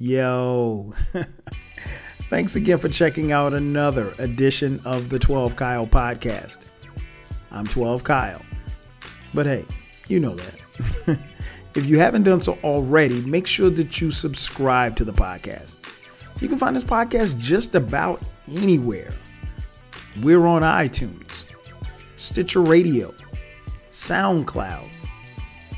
Yo. 0.00 0.94
Thanks 2.30 2.54
again 2.54 2.78
for 2.78 2.88
checking 2.88 3.32
out 3.32 3.52
another 3.52 4.14
edition 4.18 4.80
of 4.84 5.08
the 5.08 5.18
12 5.18 5.56
Kyle 5.56 5.88
podcast. 5.88 6.58
I'm 7.50 7.66
12 7.66 8.04
Kyle. 8.04 8.40
But 9.34 9.46
hey, 9.46 9.64
you 10.06 10.20
know 10.20 10.36
that. 10.36 11.18
if 11.74 11.86
you 11.86 11.98
haven't 11.98 12.22
done 12.22 12.40
so 12.40 12.56
already, 12.62 13.22
make 13.22 13.48
sure 13.48 13.70
that 13.70 14.00
you 14.00 14.12
subscribe 14.12 14.94
to 14.96 15.04
the 15.04 15.12
podcast. 15.12 15.78
You 16.40 16.46
can 16.46 16.58
find 16.58 16.76
this 16.76 16.84
podcast 16.84 17.36
just 17.36 17.74
about 17.74 18.22
anywhere. 18.56 19.12
We're 20.22 20.46
on 20.46 20.62
iTunes, 20.62 21.44
Stitcher 22.14 22.60
Radio, 22.60 23.12
SoundCloud, 23.90 24.88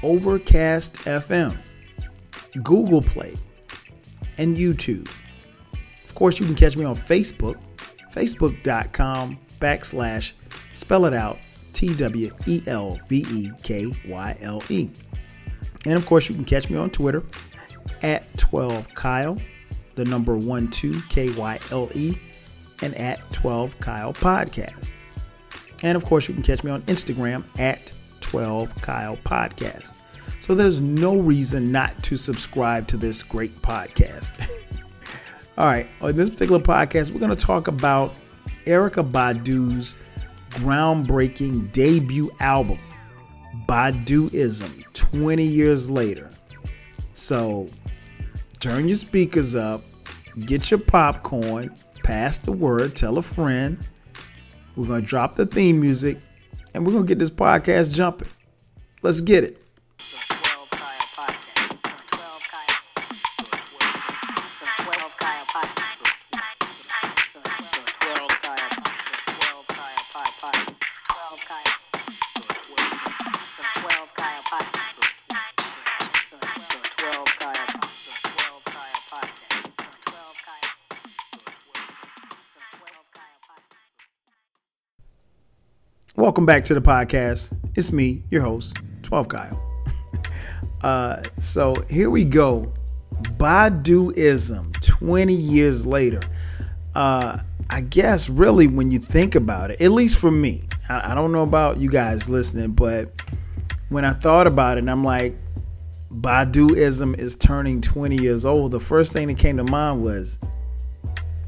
Overcast 0.02 0.96
FM, 0.96 1.57
Google 2.62 3.00
Play, 3.00 3.34
and 4.41 4.57
YouTube. 4.57 5.09
Of 6.05 6.15
course, 6.15 6.41
you 6.41 6.47
can 6.47 6.55
catch 6.55 6.77
me 6.77 6.85
on 6.85 6.97
Facebook, 6.97 7.59
facebook.com 8.12 9.39
backslash 9.61 10.33
spell 10.73 11.05
it 11.05 11.15
out 11.15 11.39
T 11.73 11.95
W 11.95 12.35
E 12.47 12.62
L 12.67 12.98
V 13.09 13.25
E 13.31 13.51
K 13.62 13.93
Y 14.09 14.39
L 14.41 14.62
E. 14.71 14.91
And 15.87 15.95
of 15.95 16.07
course, 16.07 16.29
you 16.29 16.34
can 16.34 16.45
catch 16.45 16.69
me 16.69 16.77
on 16.77 16.91
Twitter 16.91 17.23
at 18.03 18.31
12Kyle, 18.37 19.41
the 19.95 20.05
number 20.05 20.37
1 20.37 20.70
2 20.70 21.01
K 21.09 21.31
Y 21.31 21.61
L 21.70 21.91
E, 21.95 22.17
and 22.83 22.95
at 22.95 23.20
12Kyle 23.33 24.15
Podcast. 24.15 24.93
And 25.83 25.97
of 25.97 26.05
course, 26.05 26.29
you 26.29 26.34
can 26.34 26.43
catch 26.43 26.65
me 26.65 26.70
on 26.70 26.83
Instagram 26.83 27.45
at 27.59 27.93
12Kyle 28.20 29.19
Podcast. 29.23 29.93
So 30.41 30.55
there's 30.55 30.80
no 30.80 31.17
reason 31.19 31.71
not 31.71 32.03
to 32.05 32.17
subscribe 32.17 32.89
to 32.89 32.97
this 32.97 33.23
great 33.23 33.61
podcast. 33.61 34.51
All 35.59 35.67
right, 35.67 35.87
on 36.01 36.17
this 36.17 36.31
particular 36.31 36.61
podcast, 36.61 37.11
we're 37.11 37.21
going 37.21 37.31
to 37.31 37.37
talk 37.37 37.69
about 37.69 38.14
Erykah 38.64 39.12
Badu's 39.12 39.97
groundbreaking 40.51 41.70
debut 41.73 42.31
album, 42.41 42.79
Baduizm, 43.69 44.83
20 44.95 45.45
years 45.45 45.91
later. 45.91 46.31
So 47.12 47.69
turn 48.61 48.89
your 48.89 48.97
speakers 48.97 49.55
up, 49.55 49.83
get 50.47 50.70
your 50.70 50.81
popcorn, 50.81 51.77
pass 52.03 52.39
the 52.39 52.53
word, 52.53 52.97
tell 52.97 53.19
a 53.19 53.23
friend. 53.23 53.79
We're 54.75 54.86
going 54.86 55.03
to 55.03 55.07
drop 55.07 55.34
the 55.34 55.45
theme 55.45 55.81
music 55.81 56.19
and 56.73 56.86
we're 56.86 56.92
going 56.92 57.05
to 57.05 57.09
get 57.09 57.19
this 57.19 57.29
podcast 57.29 57.92
jumping. 57.92 58.29
Let's 59.03 59.20
get 59.20 59.45
it. 59.45 59.59
Welcome 86.41 86.46
back 86.46 86.64
to 86.64 86.74
the 86.74 86.80
podcast. 86.80 87.55
It's 87.74 87.92
me, 87.92 88.22
your 88.30 88.41
host, 88.41 88.78
12 89.02 89.28
Kyle. 89.28 89.62
uh, 90.80 91.22
so 91.38 91.74
here 91.91 92.08
we 92.08 92.24
go. 92.24 92.72
Baduizm, 93.36 94.72
20 94.80 95.34
years 95.34 95.86
later. 95.86 96.20
Uh, 96.94 97.41
I 97.68 97.83
guess 97.83 98.30
really 98.30 98.66
when 98.68 98.91
you 98.91 98.98
think 98.98 99.34
about 99.34 99.70
it, 99.70 99.83
at 99.83 99.91
least 99.91 100.18
for 100.18 100.30
me, 100.30 100.66
I, 100.88 101.12
I 101.12 101.14
don't 101.14 101.30
know 101.30 101.42
about 101.42 101.79
you 101.79 101.90
guys 101.90 102.30
listening, 102.30 102.70
but 102.70 103.12
when 103.90 104.06
I 104.06 104.14
thought 104.14 104.46
about 104.46 104.79
it, 104.79 104.89
I'm 104.89 105.05
like, 105.05 105.36
Baduizm 106.11 107.18
is 107.18 107.36
turning 107.36 107.83
20 107.83 108.17
years 108.17 108.46
old. 108.46 108.73
The 108.73 108.80
first 108.80 109.12
thing 109.12 109.29
that 109.29 109.36
came 109.36 109.58
to 109.58 109.64
mind 109.64 110.02
was, 110.02 110.39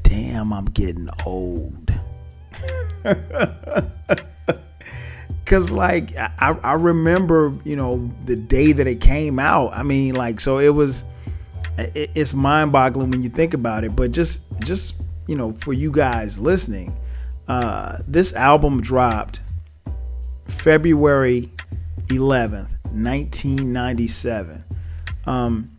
damn, 0.03 0.53
I'm 0.53 0.65
getting 0.65 1.09
old. 1.25 1.91
Cause 5.53 5.71
like 5.71 6.17
I, 6.17 6.57
I 6.63 6.73
remember, 6.73 7.53
you 7.63 7.75
know, 7.75 8.11
the 8.25 8.35
day 8.35 8.71
that 8.71 8.87
it 8.87 8.99
came 8.99 9.37
out. 9.37 9.71
I 9.71 9.83
mean, 9.83 10.15
like, 10.15 10.39
so 10.39 10.57
it 10.57 10.69
was 10.69 11.05
it, 11.77 12.09
it's 12.15 12.33
mind 12.33 12.71
boggling 12.71 13.11
when 13.11 13.21
you 13.21 13.29
think 13.29 13.53
about 13.53 13.83
it. 13.83 13.95
But 13.95 14.09
just 14.09 14.41
just, 14.61 14.95
you 15.27 15.35
know, 15.35 15.53
for 15.53 15.71
you 15.71 15.91
guys 15.91 16.39
listening, 16.39 16.97
uh, 17.47 17.99
this 18.07 18.33
album 18.33 18.81
dropped 18.81 19.41
February 20.47 21.51
11th, 22.07 22.71
1997. 22.85 24.63
Um, 25.27 25.71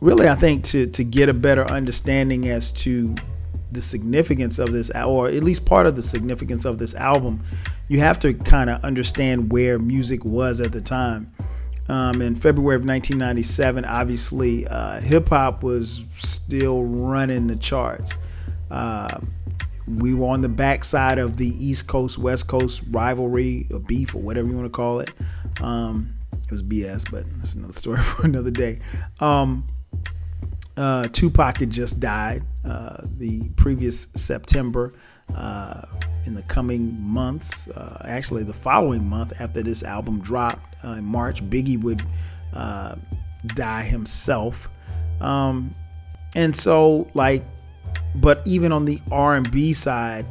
really, 0.00 0.28
I 0.28 0.34
think 0.34 0.64
to 0.64 0.88
to 0.88 1.04
get 1.04 1.28
a 1.28 1.34
better 1.34 1.64
understanding 1.64 2.48
as 2.48 2.72
to 2.72 3.14
the 3.74 3.82
significance 3.82 4.58
of 4.58 4.72
this, 4.72 4.90
or 4.90 5.28
at 5.28 5.42
least 5.42 5.64
part 5.64 5.86
of 5.86 5.96
the 5.96 6.02
significance 6.02 6.64
of 6.64 6.78
this 6.78 6.94
album, 6.94 7.42
you 7.88 7.98
have 7.98 8.18
to 8.20 8.32
kind 8.32 8.70
of 8.70 8.82
understand 8.82 9.52
where 9.52 9.78
music 9.78 10.24
was 10.24 10.60
at 10.60 10.72
the 10.72 10.80
time. 10.80 11.32
Um, 11.88 12.22
in 12.22 12.34
February 12.34 12.76
of 12.76 12.86
1997, 12.86 13.84
obviously, 13.84 14.66
uh, 14.68 15.00
hip 15.00 15.28
hop 15.28 15.62
was 15.62 16.04
still 16.14 16.84
running 16.84 17.46
the 17.46 17.56
charts. 17.56 18.14
Uh, 18.70 19.20
we 19.86 20.14
were 20.14 20.28
on 20.28 20.40
the 20.40 20.48
backside 20.48 21.18
of 21.18 21.36
the 21.36 21.48
East 21.48 21.86
Coast 21.86 22.16
West 22.16 22.48
Coast 22.48 22.82
rivalry 22.90 23.66
or 23.70 23.80
beef 23.80 24.14
or 24.14 24.22
whatever 24.22 24.48
you 24.48 24.54
want 24.54 24.64
to 24.64 24.70
call 24.70 25.00
it. 25.00 25.12
Um, 25.60 26.14
it 26.32 26.50
was 26.50 26.62
BS, 26.62 27.10
but 27.10 27.26
that's 27.36 27.54
another 27.54 27.72
story 27.74 28.00
for 28.00 28.24
another 28.24 28.50
day. 28.50 28.80
Um, 29.20 29.66
uh, 30.76 31.08
Tupac 31.08 31.58
had 31.58 31.70
just 31.70 32.00
died 32.00 32.42
uh, 32.64 33.02
the 33.18 33.48
previous 33.56 34.08
September. 34.14 34.94
Uh, 35.34 35.82
in 36.26 36.34
the 36.34 36.42
coming 36.42 36.98
months, 37.00 37.68
uh, 37.68 38.02
actually 38.06 38.42
the 38.44 38.52
following 38.52 39.06
month 39.06 39.32
after 39.40 39.62
this 39.62 39.82
album 39.82 40.20
dropped 40.20 40.76
uh, 40.84 40.92
in 40.92 41.04
March, 41.04 41.42
Biggie 41.48 41.80
would 41.80 42.02
die 43.54 43.82
himself. 43.82 44.68
Um, 45.20 45.74
and 46.34 46.54
so, 46.54 47.08
like, 47.14 47.44
but 48.16 48.42
even 48.46 48.72
on 48.72 48.84
the 48.84 49.00
R&B 49.10 49.72
side, 49.72 50.26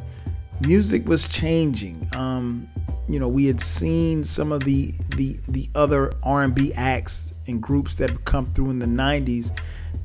music 0.60 1.06
was 1.06 1.28
changing. 1.28 2.08
Um, 2.14 2.68
you 3.08 3.18
know, 3.20 3.28
we 3.28 3.46
had 3.46 3.60
seen 3.60 4.24
some 4.24 4.52
of 4.52 4.64
the 4.64 4.94
the 5.16 5.38
the 5.48 5.68
other 5.74 6.12
R&B 6.22 6.72
acts 6.74 7.34
and 7.46 7.62
groups 7.62 7.96
that 7.96 8.10
have 8.10 8.24
come 8.24 8.52
through 8.54 8.70
in 8.70 8.78
the 8.78 8.86
90s 8.86 9.56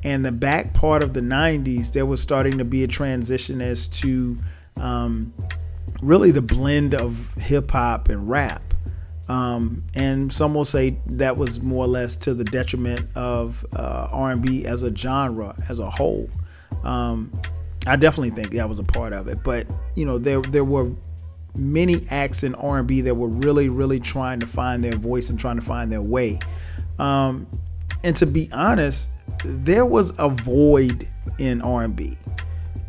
and 0.04 0.24
the 0.24 0.32
back 0.32 0.74
part 0.74 1.02
of 1.02 1.12
the 1.12 1.20
90s 1.20 1.92
there 1.92 2.06
was 2.06 2.20
starting 2.20 2.58
to 2.58 2.64
be 2.64 2.84
a 2.84 2.88
transition 2.88 3.60
as 3.60 3.86
to 3.88 4.38
um, 4.76 5.32
really 6.02 6.30
the 6.30 6.42
blend 6.42 6.94
of 6.94 7.34
hip 7.34 7.70
hop 7.70 8.08
and 8.08 8.28
rap. 8.28 8.62
Um, 9.28 9.84
and 9.94 10.32
some 10.32 10.54
will 10.54 10.64
say 10.64 10.96
that 11.06 11.36
was 11.36 11.60
more 11.60 11.84
or 11.84 11.88
less 11.88 12.16
to 12.16 12.34
the 12.34 12.42
detriment 12.42 13.08
of 13.14 13.64
uh, 13.72 14.08
R&B 14.10 14.64
as 14.66 14.82
a 14.82 14.94
genre 14.94 15.54
as 15.68 15.78
a 15.78 15.88
whole. 15.88 16.28
Um, 16.82 17.40
I 17.86 17.96
definitely 17.96 18.30
think 18.30 18.52
that 18.54 18.68
was 18.68 18.80
a 18.80 18.84
part 18.84 19.12
of 19.12 19.28
it. 19.28 19.42
But 19.44 19.66
you 19.94 20.04
know, 20.04 20.18
there 20.18 20.40
there 20.40 20.64
were 20.64 20.90
many 21.54 22.06
acts 22.10 22.42
in 22.42 22.54
R&B 22.56 23.02
that 23.02 23.14
were 23.14 23.28
really 23.28 23.68
really 23.68 24.00
trying 24.00 24.40
to 24.40 24.46
find 24.46 24.82
their 24.82 24.96
voice 24.96 25.30
and 25.30 25.38
trying 25.38 25.56
to 25.56 25.64
find 25.64 25.92
their 25.92 26.02
way. 26.02 26.40
Um, 26.98 27.46
and 28.02 28.16
to 28.16 28.26
be 28.26 28.50
honest, 28.52 29.10
there 29.44 29.86
was 29.86 30.12
a 30.18 30.28
void 30.28 31.08
in 31.38 31.60
R&B. 31.62 32.16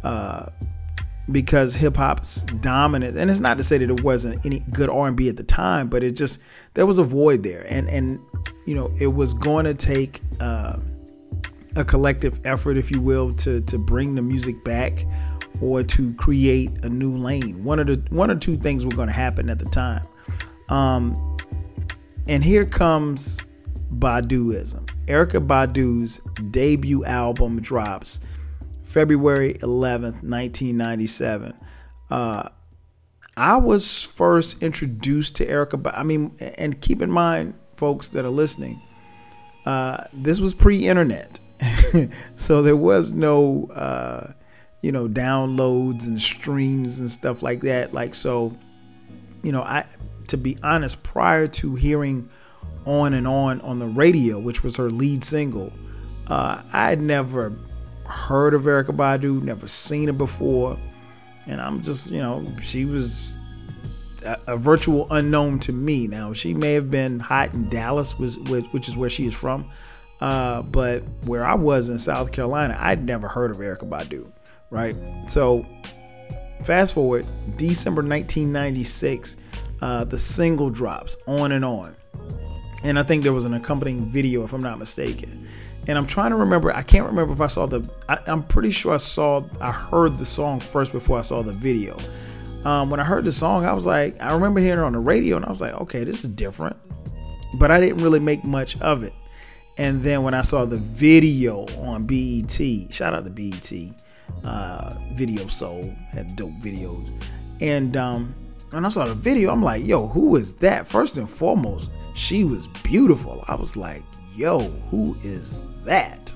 Uh, 0.04 0.48
because 1.32 1.76
hip 1.76 1.96
hop's 1.96 2.42
dominant, 2.42 3.18
and 3.18 3.30
it's 3.30 3.40
not 3.40 3.58
to 3.58 3.64
say 3.64 3.78
that 3.78 3.90
it 3.90 4.04
wasn't 4.04 4.44
any 4.46 4.60
good 4.72 4.90
R 4.90 5.08
and 5.08 5.16
B 5.16 5.30
at 5.30 5.38
the 5.38 5.44
time, 5.44 5.88
but 5.88 6.04
it 6.04 6.12
just 6.12 6.40
there 6.74 6.86
was 6.86 6.98
a 6.98 7.04
void 7.04 7.44
there, 7.44 7.66
and 7.70 7.90
and 7.90 8.20
you 8.66 8.76
know 8.76 8.94
it 9.00 9.08
was 9.08 9.34
going 9.34 9.66
to 9.66 9.74
take 9.74 10.22
uh, 10.40 10.78
a 11.76 11.86
collective 11.86 12.40
effort, 12.44 12.78
if 12.78 12.92
you 12.92 13.02
will, 13.02 13.34
to 13.36 13.62
to 13.62 13.78
bring 13.78 14.16
the 14.16 14.22
music 14.22 14.64
back 14.64 15.06
or 15.62 15.84
to 15.84 16.14
create 16.16 16.72
a 16.84 16.90
new 16.90 17.16
lane. 17.16 17.64
One 17.64 17.80
of 17.80 17.88
the 17.88 18.04
one 18.10 18.32
or 18.32 18.36
two 18.36 18.58
things 18.58 18.86
were 18.86 18.92
going 18.92 19.08
to 19.08 19.14
happen 19.14 19.50
at 19.50 19.60
the 19.60 19.66
time, 19.66 20.06
um, 20.70 21.38
and 22.28 22.44
here 22.44 22.66
comes 22.66 23.40
Baduizm. 23.98 24.90
Erykah 25.12 25.46
Badu's 25.46 26.20
debut 26.52 27.04
album 27.04 27.62
drops 27.62 28.22
February 28.84 29.56
11th, 29.56 30.24
1997. 30.24 31.54
Uh, 32.10 32.50
I 33.36 33.58
was 33.58 34.06
first 34.06 34.64
introduced 34.64 35.36
to 35.38 35.46
Erykah. 35.46 35.92
I 35.98 36.04
mean, 36.04 36.38
and 36.58 36.80
keep 36.80 37.02
in 37.02 37.12
mind, 37.12 37.56
folks 37.76 38.08
that 38.10 38.24
are 38.24 38.30
listening, 38.30 38.82
uh, 39.66 40.06
this 40.14 40.40
was 40.40 40.54
pre-internet, 40.54 41.40
so 42.38 42.62
there 42.62 42.78
was 42.78 43.12
no, 43.12 43.70
uh, 43.74 44.32
you 44.82 44.94
know, 44.94 45.10
downloads 45.10 46.08
and 46.08 46.20
streams 46.20 47.00
and 47.00 47.12
stuff 47.12 47.44
like 47.44 47.60
that. 47.62 47.94
Like, 47.94 48.16
so, 48.16 48.56
you 49.44 49.52
know, 49.52 49.62
I, 49.62 49.86
to 50.28 50.38
be 50.38 50.58
honest, 50.64 51.04
prior 51.04 51.48
to 51.48 51.76
hearing 51.76 52.30
On 52.86 53.14
and 53.14 53.28
On 53.28 53.62
on 53.62 53.80
the 53.80 53.88
radio, 53.88 54.40
which 54.40 54.64
was 54.64 54.76
her 54.78 54.90
lead 54.90 55.24
single, 55.24 55.72
uh, 56.28 56.62
I 56.72 56.90
had 56.90 57.02
never 57.02 57.54
heard 58.06 58.54
of 58.54 58.64
Erykah 58.64 58.96
Badu, 58.96 59.42
never 59.42 59.68
seen 59.68 60.08
her 60.08 60.14
before. 60.14 60.78
And 61.48 61.60
I'm 61.60 61.82
just, 61.82 62.12
you 62.12 62.20
know, 62.20 62.46
she 62.62 62.86
was 62.86 63.36
a, 64.24 64.38
a, 64.48 64.58
virtual 64.58 65.08
unknown 65.12 65.60
to 65.60 65.74
me. 65.74 66.08
Now, 66.08 66.34
she 66.34 66.54
may 66.54 66.74
have 66.74 66.92
been 66.92 67.20
hot 67.20 67.54
in 67.54 67.68
Dallas, 67.70 68.18
which, 68.20 68.36
which 68.72 68.88
is 68.88 68.96
where 68.96 69.10
she 69.10 69.26
is 69.26 69.34
from. 69.34 69.70
Uh, 70.20 70.62
but 70.62 71.02
where 71.26 71.44
I 71.44 71.56
was 71.56 71.90
in 71.90 71.98
South 71.98 72.32
Carolina, 72.32 72.78
I'd 72.80 73.06
never 73.06 73.28
heard 73.28 73.50
of 73.50 73.58
Erykah 73.58 73.90
Badu, 73.90 74.32
right? 74.70 74.96
So, 75.28 75.66
fast 76.64 76.94
forward, 76.94 77.26
December 77.58 78.04
1996, 78.04 79.38
uh, 79.82 80.04
the 80.04 80.20
single 80.20 80.70
drops, 80.70 81.16
On 81.26 81.52
and 81.54 81.66
On. 81.66 81.96
And 82.84 82.98
I 82.98 83.04
think 83.04 83.24
there 83.24 83.34
was 83.34 83.46
an 83.46 83.54
accompanying 83.54 84.06
video, 84.06 84.44
if 84.44 84.54
I'm 84.54 84.62
not 84.62 84.80
mistaken 84.80 85.48
and 85.88 85.98
I'm 85.98 86.08
trying 86.08 86.32
to 86.32 86.36
remember. 86.36 86.74
I 86.76 86.84
can't 86.84 87.06
remember 87.06 87.34
if 87.34 87.42
I 87.42 87.48
saw 87.48 87.66
the. 87.66 87.90
I, 88.08 88.18
am 88.28 88.44
pretty 88.44 88.72
sure 88.72 88.94
I 88.94 88.98
saw. 88.98 89.44
I 89.60 89.72
heard 89.72 90.18
the 90.18 90.26
song 90.26 90.60
first 90.60 90.92
before 90.92 91.18
I 91.18 91.22
saw 91.22 91.42
the 91.42 91.52
video. 91.52 91.98
Um, 92.66 92.92
when 92.92 93.00
I 93.00 93.04
heard 93.04 93.26
the 93.26 93.32
song, 93.32 93.66
I 93.66 93.74
was 93.74 93.88
like, 93.88 94.22
I 94.22 94.34
remember 94.34 94.60
hearing 94.60 94.80
it 94.80 94.84
on 94.84 94.94
the 94.94 95.00
radio, 95.00 95.36
and 95.36 95.46
I 95.46 95.50
was 95.50 95.62
like, 95.62 95.74
okay, 95.74 96.04
this 96.04 96.24
is 96.24 96.30
different. 96.30 96.78
But 97.58 97.72
I 97.72 97.80
didn't 97.80 98.04
really 98.04 98.20
make 98.20 98.44
much 98.44 98.80
of 98.82 99.04
it. 99.04 99.14
And 99.78 100.04
then 100.04 100.22
when 100.22 100.34
I 100.34 100.44
saw 100.44 100.66
the 100.66 100.78
video 100.78 101.66
on 101.80 102.06
BET, 102.06 102.52
shout 102.92 103.14
out 103.14 103.24
to 103.24 103.32
BET, 103.32 103.74
uh, 104.46 104.96
Video 105.14 105.48
Soul 105.48 105.96
had 106.12 106.36
dope 106.36 106.52
videos, 106.62 107.12
and 107.60 107.98
um, 107.98 108.36
when 108.72 108.86
I 108.86 108.90
saw 108.90 109.06
the 109.06 109.14
video, 109.14 109.52
I'm 109.52 109.62
like, 109.62 109.86
yo, 109.86 110.08
who 110.08 110.36
is 110.38 110.54
that? 110.56 110.88
First 110.88 111.18
and 111.18 111.30
foremost, 111.30 111.90
she 112.16 112.44
was 112.44 112.66
beautiful. 112.84 113.44
I 113.48 113.56
was 113.56 113.76
like, 113.76 114.02
yo, 114.36 114.60
who 114.90 115.16
is 115.24 115.64
that? 115.84 116.34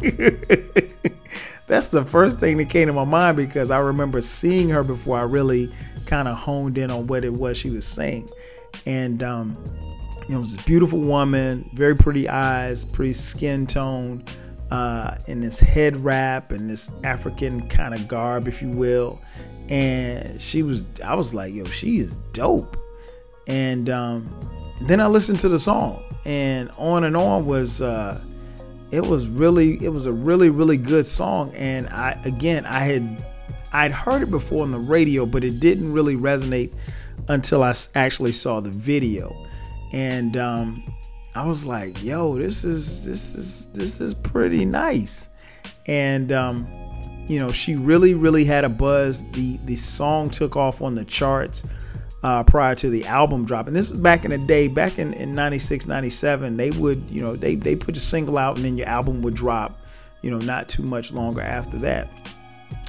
That's 1.68 1.88
the 1.88 2.04
first 2.04 2.40
thing 2.40 2.56
that 2.56 2.70
came 2.70 2.88
to 2.88 2.92
my 2.92 3.04
mind 3.04 3.36
because 3.36 3.70
I 3.70 3.78
remember 3.78 4.20
seeing 4.20 4.68
her 4.70 4.82
before 4.82 5.18
I 5.18 5.22
really 5.22 5.72
kind 6.06 6.26
of 6.26 6.36
honed 6.36 6.78
in 6.78 6.90
on 6.90 7.06
what 7.06 7.24
it 7.24 7.32
was 7.32 7.56
she 7.56 7.70
was 7.70 7.86
saying. 7.86 8.28
And 8.86 9.22
um, 9.22 9.56
it 10.28 10.36
was 10.36 10.54
a 10.54 10.62
beautiful 10.64 11.00
woman, 11.00 11.70
very 11.74 11.94
pretty 11.94 12.28
eyes, 12.28 12.84
pretty 12.84 13.12
skin 13.12 13.66
tone, 13.66 14.24
uh, 14.70 15.16
in 15.26 15.40
this 15.40 15.60
head 15.60 15.96
wrap 15.96 16.50
and 16.50 16.68
this 16.68 16.90
African 17.04 17.68
kind 17.68 17.94
of 17.94 18.08
garb, 18.08 18.48
if 18.48 18.60
you 18.60 18.68
will. 18.68 19.20
And 19.68 20.40
she 20.40 20.62
was, 20.62 20.84
I 21.04 21.14
was 21.14 21.34
like, 21.34 21.52
yo, 21.52 21.64
she 21.64 21.98
is 21.98 22.16
dope. 22.32 22.76
And 23.46 23.90
um, 23.90 24.28
then 24.82 25.00
I 25.00 25.06
listened 25.06 25.40
to 25.40 25.48
the 25.48 25.58
song, 25.58 26.02
and 26.24 26.70
on 26.78 27.04
and 27.04 27.16
on 27.16 27.46
was 27.46 27.80
uh, 27.80 28.20
it 28.90 29.04
was 29.04 29.26
really 29.26 29.82
it 29.84 29.88
was 29.88 30.06
a 30.06 30.12
really 30.12 30.50
really 30.50 30.76
good 30.76 31.06
song. 31.06 31.52
And 31.54 31.88
i 31.88 32.20
again 32.24 32.64
i 32.66 32.78
had 32.78 33.24
i'd 33.72 33.92
heard 33.92 34.22
it 34.22 34.30
before 34.30 34.62
on 34.62 34.70
the 34.70 34.78
radio 34.78 35.26
but 35.26 35.44
it 35.44 35.60
didn't 35.60 35.92
really 35.92 36.16
resonate 36.16 36.72
until 37.28 37.62
i 37.62 37.74
actually 37.94 38.32
saw 38.32 38.60
the 38.60 38.70
video. 38.70 39.46
And 39.92 40.36
um, 40.36 40.82
i 41.34 41.46
was 41.46 41.66
like 41.66 42.02
yo 42.02 42.38
this 42.38 42.64
is 42.64 43.04
this 43.04 43.34
is 43.34 43.66
this 43.72 44.00
is 44.00 44.14
pretty 44.14 44.64
nice. 44.64 45.28
And 45.86 46.32
um, 46.32 46.68
you 47.28 47.38
know 47.38 47.50
she 47.50 47.76
really 47.76 48.14
really 48.14 48.44
had 48.44 48.64
a 48.64 48.68
buzz 48.68 49.24
the 49.32 49.58
the 49.64 49.76
song 49.76 50.30
took 50.30 50.56
off 50.56 50.82
on 50.82 50.94
the 50.94 51.04
charts 51.04 51.64
uh, 52.22 52.42
prior 52.44 52.74
to 52.74 52.90
the 52.90 53.06
album 53.06 53.44
drop. 53.44 53.66
And 53.66 53.76
this 53.76 53.90
is 53.90 53.98
back 53.98 54.24
in 54.24 54.30
the 54.30 54.38
day, 54.38 54.68
back 54.68 54.98
in, 54.98 55.14
in 55.14 55.34
96, 55.34 55.86
97, 55.86 56.56
they 56.56 56.70
would, 56.72 57.02
you 57.10 57.22
know, 57.22 57.36
they, 57.36 57.54
they 57.54 57.76
put 57.76 57.96
a 57.96 58.00
single 58.00 58.38
out 58.38 58.56
and 58.56 58.64
then 58.64 58.76
your 58.76 58.88
album 58.88 59.22
would 59.22 59.34
drop, 59.34 59.78
you 60.22 60.30
know, 60.30 60.38
not 60.38 60.68
too 60.68 60.82
much 60.82 61.12
longer 61.12 61.40
after 61.40 61.78
that. 61.78 62.08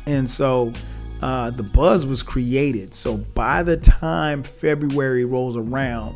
And 0.06 0.28
so 0.28 0.74
uh, 1.22 1.52
the 1.52 1.64
buzz 1.64 2.06
was 2.06 2.24
created. 2.24 2.96
So 2.96 3.18
by 3.18 3.62
the 3.62 3.78
time 3.78 4.42
February 4.42 5.26
rolls 5.26 5.58
around, 5.58 6.16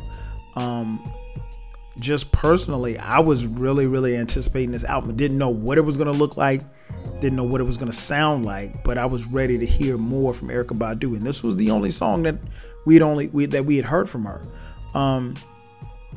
um, 0.56 1.02
just 2.00 2.32
personally, 2.32 2.98
I 2.98 3.20
was 3.20 3.46
really, 3.46 3.86
really 3.86 4.16
anticipating 4.16 4.72
this 4.72 4.82
album. 4.82 5.14
Didn't 5.14 5.38
know 5.38 5.50
what 5.50 5.78
it 5.78 5.82
was 5.82 5.96
going 5.96 6.12
to 6.12 6.18
look 6.18 6.36
like, 6.36 6.62
didn't 7.20 7.36
know 7.36 7.44
what 7.44 7.60
it 7.60 7.64
was 7.64 7.76
going 7.76 7.90
to 7.90 7.96
sound 7.96 8.44
like, 8.44 8.84
but 8.84 8.98
I 8.98 9.06
was 9.06 9.24
ready 9.24 9.58
to 9.58 9.66
hear 9.66 9.96
more 9.96 10.34
from 10.34 10.48
Erykah 10.48 10.78
Badu. 10.78 11.14
And 11.14 11.22
this 11.22 11.42
was 11.42 11.56
the 11.56 11.70
only 11.70 11.90
song 11.90 12.22
that 12.24 12.36
we'd 12.84 13.02
only 13.02 13.28
we, 13.28 13.46
that 13.46 13.64
we 13.64 13.76
had 13.76 13.84
heard 13.84 14.08
from 14.10 14.24
her. 14.24 14.42
Um, 14.94 15.34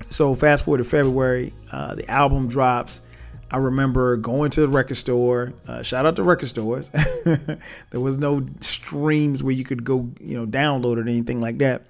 so 0.10 0.36
fast 0.36 0.66
forward 0.66 0.80
to 0.80 0.84
February, 0.84 1.54
uh, 1.72 1.95
the 1.95 2.10
album 2.10 2.48
drops. 2.48 3.01
I 3.50 3.57
remember 3.57 4.18
going 4.18 4.51
to 4.51 4.62
the 4.62 4.68
record 4.68 4.95
store. 4.95 5.54
Uh, 5.68 5.81
shout 5.81 6.06
out 6.06 6.18
to 6.18 6.24
record 6.24 6.50
stores. 6.50 6.90
there 7.24 7.60
was 8.00 8.18
no 8.18 8.45
streams 8.60 9.42
where 9.42 9.54
you 9.54 9.63
could 9.63 9.83
go, 9.83 10.10
you 10.19 10.36
know, 10.36 10.45
download 10.45 10.94
it 10.94 11.00
or 11.00 11.10
anything 11.10 11.40
like 11.40 11.60
that. 11.60 11.83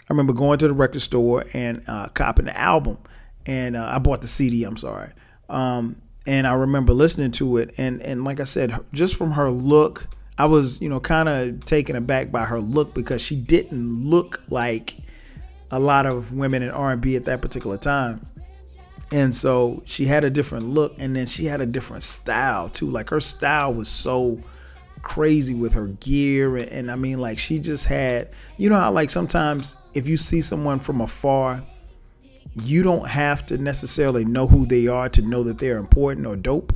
I 0.00 0.12
remember 0.12 0.32
going 0.32 0.58
to 0.58 0.68
the 0.68 0.74
record 0.74 1.00
store 1.00 1.44
and 1.54 1.82
uh, 1.86 2.08
copying 2.08 2.46
the 2.46 2.58
album, 2.58 2.98
and 3.46 3.76
uh, 3.76 3.88
I 3.90 3.98
bought 4.00 4.20
the 4.20 4.26
CD. 4.26 4.64
I'm 4.64 4.76
sorry, 4.76 5.10
um, 5.48 5.96
and 6.26 6.46
I 6.46 6.54
remember 6.54 6.92
listening 6.92 7.32
to 7.32 7.58
it, 7.58 7.74
and 7.78 8.00
and 8.02 8.24
like 8.24 8.40
I 8.40 8.44
said, 8.44 8.78
just 8.92 9.16
from 9.16 9.32
her 9.32 9.50
look, 9.50 10.08
I 10.36 10.46
was, 10.46 10.80
you 10.80 10.88
know, 10.88 11.00
kind 11.00 11.28
of 11.28 11.64
taken 11.64 11.96
aback 11.96 12.32
by 12.32 12.44
her 12.44 12.60
look 12.60 12.94
because 12.94 13.22
she 13.22 13.36
didn't 13.36 14.04
look 14.04 14.40
like 14.48 14.96
a 15.70 15.78
lot 15.78 16.06
of 16.06 16.32
women 16.32 16.62
in 16.62 16.70
R&B 16.70 17.16
at 17.16 17.24
that 17.26 17.40
particular 17.40 17.78
time. 17.78 18.26
And 19.12 19.34
so 19.34 19.82
she 19.86 20.06
had 20.06 20.24
a 20.24 20.30
different 20.30 20.66
look 20.66 20.94
and 20.98 21.14
then 21.14 21.26
she 21.26 21.44
had 21.44 21.60
a 21.60 21.66
different 21.66 22.02
style 22.02 22.68
too. 22.68 22.90
Like 22.90 23.10
her 23.10 23.20
style 23.20 23.72
was 23.72 23.88
so 23.88 24.40
crazy 25.02 25.54
with 25.54 25.72
her 25.74 25.88
gear 25.88 26.56
and, 26.56 26.68
and 26.70 26.90
I 26.90 26.96
mean 26.96 27.18
like 27.18 27.38
she 27.38 27.58
just 27.58 27.86
had, 27.86 28.30
you 28.56 28.70
know 28.70 28.78
how 28.78 28.90
like 28.90 29.10
sometimes 29.10 29.76
if 29.92 30.08
you 30.08 30.16
see 30.16 30.40
someone 30.40 30.80
from 30.80 31.00
afar, 31.00 31.62
you 32.52 32.82
don't 32.82 33.08
have 33.08 33.44
to 33.46 33.58
necessarily 33.58 34.24
know 34.24 34.46
who 34.46 34.66
they 34.66 34.86
are 34.86 35.08
to 35.08 35.22
know 35.22 35.42
that 35.42 35.58
they're 35.58 35.78
important 35.78 36.26
or 36.26 36.36
dope. 36.36 36.72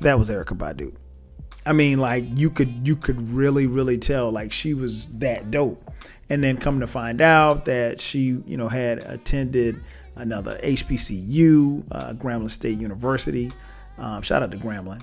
That 0.00 0.18
was 0.18 0.30
Erykah 0.30 0.56
Badu. 0.56 0.94
I 1.66 1.72
mean, 1.72 1.98
like 1.98 2.24
you 2.38 2.50
could 2.50 2.86
you 2.86 2.96
could 2.96 3.28
really 3.28 3.66
really 3.66 3.98
tell 3.98 4.30
like 4.30 4.52
she 4.52 4.74
was 4.74 5.06
that 5.18 5.50
dope. 5.50 5.84
And 6.30 6.44
then 6.44 6.58
come 6.58 6.80
to 6.80 6.86
find 6.86 7.20
out 7.20 7.64
that 7.64 8.00
she 8.00 8.40
you 8.46 8.56
know 8.56 8.68
had 8.68 9.02
attended 9.04 9.82
another 10.16 10.58
HBCU, 10.62 11.84
uh, 11.90 12.12
Grambling 12.14 12.50
State 12.50 12.78
University. 12.78 13.50
Um, 13.98 14.22
shout 14.22 14.42
out 14.42 14.50
to 14.50 14.56
Grambling. 14.56 15.02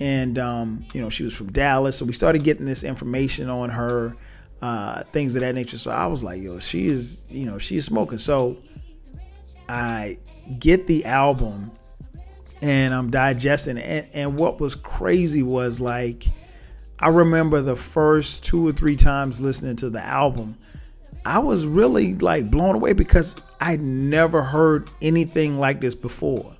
And 0.00 0.38
um, 0.38 0.84
you 0.92 1.00
know 1.00 1.10
she 1.10 1.24
was 1.24 1.34
from 1.34 1.50
Dallas, 1.52 1.96
so 1.96 2.04
we 2.04 2.12
started 2.12 2.44
getting 2.44 2.66
this 2.66 2.84
information 2.84 3.50
on 3.50 3.68
her, 3.70 4.16
uh, 4.62 5.04
things 5.04 5.36
of 5.36 5.40
that 5.40 5.54
nature. 5.54 5.78
So 5.78 5.90
I 5.90 6.06
was 6.06 6.24
like, 6.24 6.42
yo, 6.42 6.58
she 6.58 6.86
is 6.86 7.22
you 7.28 7.46
know 7.46 7.58
she 7.58 7.76
is 7.76 7.84
smoking. 7.84 8.18
So 8.18 8.58
I 9.68 10.18
get 10.58 10.86
the 10.86 11.04
album 11.04 11.70
and 12.62 12.94
I'm 12.94 13.10
digesting 13.10 13.78
And, 13.78 14.06
and 14.12 14.38
what 14.38 14.60
was 14.60 14.74
crazy 14.74 15.42
was 15.42 15.80
like, 15.80 16.26
I 16.98 17.08
remember 17.08 17.60
the 17.60 17.76
first 17.76 18.44
two 18.44 18.66
or 18.66 18.72
three 18.72 18.96
times 18.96 19.40
listening 19.40 19.76
to 19.76 19.90
the 19.90 20.00
album, 20.00 20.56
I 21.24 21.38
was 21.38 21.66
really 21.66 22.14
like 22.14 22.50
blown 22.50 22.74
away 22.74 22.92
because 22.92 23.36
I'd 23.60 23.80
never 23.80 24.42
heard 24.42 24.90
anything 25.02 25.58
like 25.58 25.80
this 25.80 25.94
before. 25.94 26.56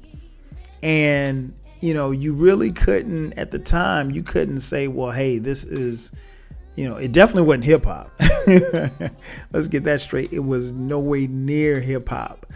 And, 0.83 1.55
you 1.81 1.95
know, 1.95 2.13
you 2.13 2.33
really 2.33 2.71
couldn't, 2.71 3.33
at 3.33 3.51
the 3.51 3.59
time, 3.59 4.11
you 4.11 4.23
couldn't 4.23 4.61
say, 4.61 4.87
well, 4.87 5.11
hey, 5.11 5.39
this 5.39 5.65
is, 5.65 6.13
you 6.79 6.89
know, 6.89 6.97
it 6.97 7.11
definitely 7.11 7.43
wasn't 7.43 7.65
hip 7.65 7.87
hop. 7.87 8.13
Let's 9.53 9.67
get 9.67 9.83
that 9.83 10.01
straight. 10.01 10.33
It 10.33 10.45
was 10.45 10.71
no 10.71 11.01
way 11.01 11.27
near 11.27 11.81
hip 11.81 12.09
hop. 12.09 12.47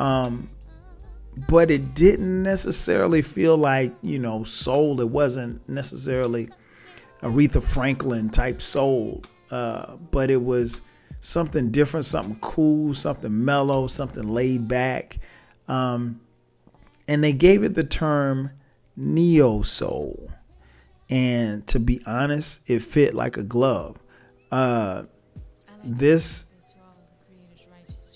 Um, 0.00 0.50
but 1.46 1.70
it 1.70 1.94
didn't 1.94 2.42
necessarily 2.42 3.22
feel 3.22 3.56
like 3.56 3.94
you 4.02 4.18
know 4.18 4.42
soul. 4.42 5.00
It 5.00 5.08
wasn't 5.08 5.66
necessarily 5.68 6.48
Aretha 7.22 7.62
Franklin 7.62 8.30
type 8.30 8.60
soul, 8.60 9.22
uh, 9.52 9.94
but 10.10 10.28
it 10.28 10.42
was 10.42 10.82
something 11.20 11.70
different, 11.70 12.04
something 12.04 12.38
cool, 12.40 12.94
something 12.94 13.44
mellow, 13.44 13.86
something 13.86 14.26
laid 14.26 14.66
back, 14.66 15.20
um, 15.68 16.20
and 17.06 17.22
they 17.22 17.32
gave 17.32 17.62
it 17.62 17.76
the 17.76 17.84
term 17.84 18.50
neo 18.96 19.62
soul. 19.62 20.32
And 21.10 21.66
to 21.68 21.80
be 21.80 22.00
honest, 22.06 22.60
it 22.66 22.80
fit 22.80 23.14
like 23.14 23.36
a 23.36 23.42
glove. 23.42 23.98
Uh, 24.50 25.04
this 25.84 26.46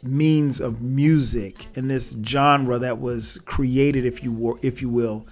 means 0.02 0.60
of 0.60 0.82
music 0.82 1.66
and 1.76 1.88
this 1.88 2.16
genre 2.24 2.78
that 2.78 3.00
was 3.00 3.38
created, 3.44 4.04
if 4.04 4.22
you 4.22 4.32
were, 4.32 4.58
if 4.62 4.82
you 4.82 4.88
will, 4.88 5.26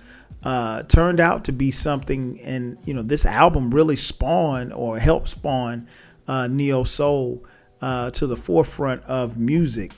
uh, 0.45 0.83
turned 0.85 1.21
out 1.21 1.45
to 1.45 1.53
be 1.53 1.71
something. 1.71 2.41
And 2.41 2.79
you 2.85 2.95
know, 2.95 3.03
this 3.03 3.27
album 3.27 3.71
really 3.71 3.97
spawned 3.97 4.73
or 4.73 4.99
helped 4.99 5.29
spawn 5.29 5.89
uh, 6.29 6.47
neo 6.47 6.85
soul 6.85 7.45
uh, 7.83 8.11
to 8.13 8.27
the 8.27 8.37
forefront 8.37 9.03
of 9.05 9.37
music. 9.37 9.93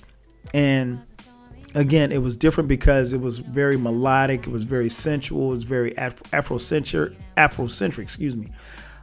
And 0.54 1.02
again, 1.74 2.12
it 2.12 2.22
was 2.22 2.36
different 2.36 2.68
because 2.68 3.12
it 3.12 3.20
was 3.20 3.38
very 3.38 3.76
melodic, 3.76 4.46
it 4.46 4.50
was 4.50 4.62
very 4.62 4.88
sensual, 4.88 5.48
it 5.48 5.50
was 5.50 5.64
very 5.64 5.92
Afrocentric, 5.92 7.14
Afrocentric, 7.36 8.02
excuse 8.02 8.36
me. 8.36 8.50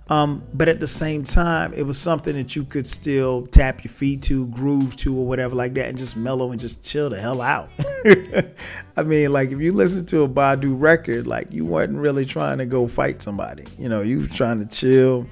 Um, 0.10 0.44
but 0.56 0.68
at 0.68 0.80
the 0.80 0.88
same 0.88 1.24
time, 1.24 1.72
it 1.74 1.84
was 1.84 2.00
something 2.00 2.36
that 2.36 2.56
you 2.56 2.64
could 2.64 2.88
still 2.88 3.46
tap 3.48 3.84
your 3.84 3.92
feet 3.92 4.24
to, 4.24 4.48
groove 4.48 4.96
to, 4.98 5.16
or 5.16 5.28
whatever 5.28 5.54
like 5.54 5.76
that, 5.76 5.88
and 5.88 5.98
just 6.00 6.18
mellow 6.18 6.52
and 6.52 6.60
just 6.60 6.84
chill 6.84 7.12
the 7.12 7.22
hell 7.22 7.42
out. 7.42 7.70
I 8.98 9.04
mean, 9.04 9.32
like 9.32 9.52
if 9.52 9.60
you 9.60 9.72
listen 9.72 10.08
to 10.08 10.24
a 10.24 10.28
Badu 10.28 10.74
record, 10.80 11.28
like 11.28 11.52
you 11.52 11.64
weren't 11.64 11.96
really 11.96 12.26
trying 12.26 12.58
to 12.58 12.66
go 12.66 12.88
fight 12.88 13.22
somebody. 13.22 13.66
You 13.78 13.88
know, 13.88 14.02
you 14.02 14.22
were 14.22 14.28
trying 14.28 14.68
to 14.68 14.76
chill, 14.76 15.28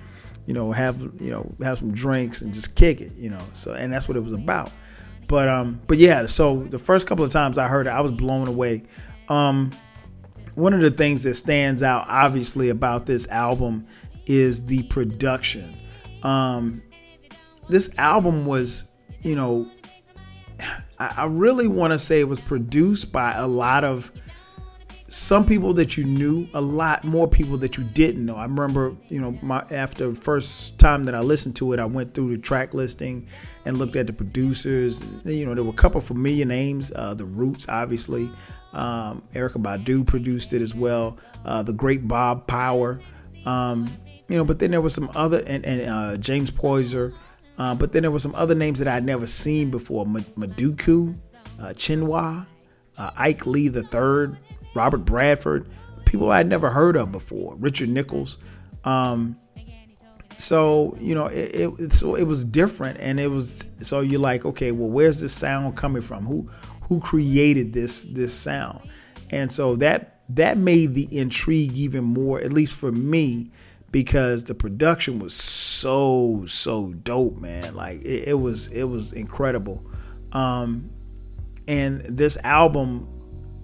you 0.46 0.53
know, 0.53 0.72
have 0.72 1.01
you 1.20 1.32
know 1.32 1.51
have 1.63 1.79
some 1.79 1.91
drinks 1.91 2.44
and 2.44 2.53
just 2.53 2.75
kick 2.75 3.01
it. 3.01 3.13
You 3.17 3.32
know, 3.32 3.41
so 3.53 3.74
and 3.74 3.91
that's 3.91 4.08
what 4.08 4.15
it 4.15 4.24
was 4.24 4.34
about. 4.34 4.72
But 5.27 5.50
um, 5.50 5.81
but 5.88 5.98
yeah, 5.98 6.25
so 6.25 6.63
the 6.63 6.79
first 6.79 7.07
couple 7.07 7.25
of 7.25 7.31
times 7.31 7.57
I 7.57 7.67
heard 7.67 7.88
it, 7.88 7.91
I 7.91 8.01
was 8.01 8.12
blown 8.12 8.48
away. 8.48 8.84
Um, 9.29 9.72
one 10.55 10.74
of 10.74 10.81
the 10.81 10.89
things 10.89 11.24
that 11.24 11.36
stands 11.36 11.84
out 11.84 12.05
obviously 12.07 12.69
about 12.69 13.05
this 13.05 13.27
album 13.27 13.86
is 14.25 14.65
the 14.65 14.84
production. 14.84 15.77
Um, 16.24 16.81
this 17.69 17.89
album 17.98 18.46
was, 18.46 18.86
you 19.22 19.36
know, 19.36 19.69
I, 21.00 21.13
I 21.17 21.25
really 21.25 21.67
want 21.67 21.93
to 21.93 22.00
say 22.00 22.19
it 22.19 22.27
was 22.27 22.39
produced 22.39 23.12
by 23.12 23.34
a 23.34 23.48
lot 23.48 23.84
of 23.84 24.12
some 25.09 25.45
people 25.45 25.73
that 25.73 25.95
you 25.95 26.03
knew, 26.03 26.47
a 26.53 26.59
lot 26.61 27.03
more 27.05 27.27
people 27.27 27.57
that 27.57 27.77
you 27.77 27.83
didn't 27.83 28.25
know. 28.25 28.35
I 28.35 28.43
remember, 28.43 28.95
you 29.07 29.21
know, 29.21 29.37
my 29.41 29.65
after 29.71 30.13
first 30.13 30.77
time 30.77 31.03
that 31.05 31.15
I 31.15 31.21
listened 31.21 31.55
to 31.57 31.71
it, 31.71 31.79
I 31.79 31.85
went 31.85 32.13
through 32.13 32.35
the 32.35 32.41
track 32.41 32.73
listing 32.73 33.27
and 33.63 33.77
looked 33.77 33.95
at 33.95 34.07
the 34.07 34.13
producers. 34.13 35.03
You 35.23 35.45
know, 35.45 35.55
there 35.55 35.63
were 35.63 35.71
a 35.71 35.73
couple 35.73 36.01
familiar 36.01 36.45
names. 36.45 36.91
Uh, 36.93 37.13
the 37.13 37.25
Roots, 37.25 37.69
obviously. 37.69 38.29
Um, 38.73 39.23
Erykah 39.33 39.61
Badu 39.61 40.05
produced 40.05 40.51
it 40.51 40.61
as 40.61 40.75
well. 40.75 41.17
Uh, 41.45 41.63
the 41.63 41.73
great 41.73 42.05
Bob 42.07 42.45
Power. 42.45 42.99
Um, 43.45 43.89
you 44.27 44.35
know, 44.35 44.43
but 44.43 44.59
then 44.59 44.71
there 44.71 44.81
was 44.81 44.93
some 44.93 45.09
other 45.15 45.41
and, 45.47 45.65
and 45.65 45.89
uh, 45.89 46.17
James 46.17 46.51
Poyser. 46.51 47.13
Uh, 47.57 47.73
but 47.73 47.93
then 47.93 48.03
there 48.03 48.11
were 48.11 48.19
some 48.19 48.35
other 48.35 48.53
names 48.53 48.77
that 48.79 48.87
I'd 48.87 49.05
never 49.05 49.25
seen 49.25 49.71
before: 49.71 50.05
Madukwu, 50.05 51.17
uh, 51.59 51.63
Chinwah, 51.69 52.45
uh, 52.97 53.11
Ike 53.15 53.45
Lee 53.47 53.67
the 53.69 53.83
Third, 53.83 54.37
Robert 54.74 55.00
Bradford, 55.00 55.69
people 56.05 56.31
I'd 56.31 56.47
never 56.47 56.69
heard 56.69 56.95
of 56.95 57.12
before, 57.12 57.55
Richard 57.55 57.89
Nichols. 57.89 58.38
Um, 58.83 59.36
so 60.38 60.95
you 61.00 61.15
know, 61.15 61.27
it, 61.27 61.79
it 61.79 61.93
so 61.93 62.15
it 62.15 62.24
was 62.24 62.45
different, 62.45 63.00
and 63.00 63.19
it 63.19 63.27
was 63.27 63.65
so 63.81 64.01
you're 64.01 64.19
like, 64.19 64.45
okay, 64.45 64.71
well, 64.71 64.89
where's 64.89 65.21
this 65.21 65.33
sound 65.33 65.75
coming 65.75 66.01
from? 66.01 66.25
Who 66.25 66.50
who 66.81 67.00
created 67.00 67.74
this 67.74 68.05
this 68.05 68.33
sound? 68.33 68.88
And 69.31 69.51
so 69.51 69.75
that 69.77 70.21
that 70.29 70.57
made 70.57 70.93
the 70.93 71.07
intrigue 71.17 71.75
even 71.75 72.03
more, 72.03 72.39
at 72.39 72.53
least 72.53 72.77
for 72.77 72.91
me, 72.91 73.51
because 73.91 74.43
the 74.43 74.53
production 74.53 75.19
was 75.19 75.33
so 75.33 76.43
so 76.47 76.93
dope, 77.03 77.38
man. 77.38 77.75
Like 77.75 78.01
it, 78.01 78.27
it 78.29 78.39
was 78.39 78.67
it 78.67 78.83
was 78.83 79.13
incredible. 79.13 79.83
Um, 80.33 80.91
and 81.67 82.01
this 82.01 82.38
album, 82.43 83.07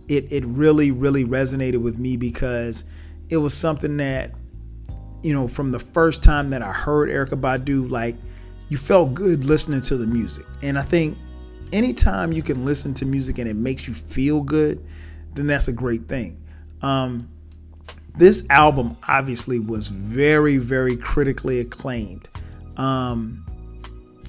it 0.08 0.32
it 0.32 0.46
really 0.46 0.92
really 0.92 1.26
resonated 1.26 1.82
with 1.82 1.98
me 1.98 2.18
because 2.18 2.86
it 3.30 3.38
was 3.38 3.54
something 3.54 3.98
that, 3.98 4.32
you 5.22 5.34
know, 5.34 5.48
from 5.48 5.72
the 5.72 5.80
first 5.80 6.24
time 6.24 6.50
that 6.52 6.62
I 6.62 6.72
heard 6.72 7.10
Erykah 7.10 7.40
Badu, 7.40 7.90
like 7.90 8.16
you 8.70 8.78
felt 8.78 9.14
good 9.14 9.46
listening 9.46 9.82
to 9.82 9.98
the 9.98 10.06
music. 10.06 10.46
And 10.62 10.78
I 10.78 10.82
think 10.82 11.18
anytime 11.72 12.32
you 12.32 12.44
can 12.44 12.66
listen 12.66 12.94
to 12.96 13.06
music 13.06 13.38
and 13.40 13.50
it 13.50 13.56
makes 13.56 13.88
you 13.88 13.94
feel 13.94 14.42
good, 14.42 14.86
then 15.34 15.48
that's 15.48 15.68
a 15.68 15.74
great 15.74 16.08
thing. 16.08 16.42
Um, 16.82 17.30
this 18.16 18.46
album 18.50 18.98
obviously 19.08 19.60
was 19.60 19.88
very, 19.88 20.58
very 20.58 20.96
critically 20.96 21.60
acclaimed. 21.60 22.28
Um, 22.78 23.46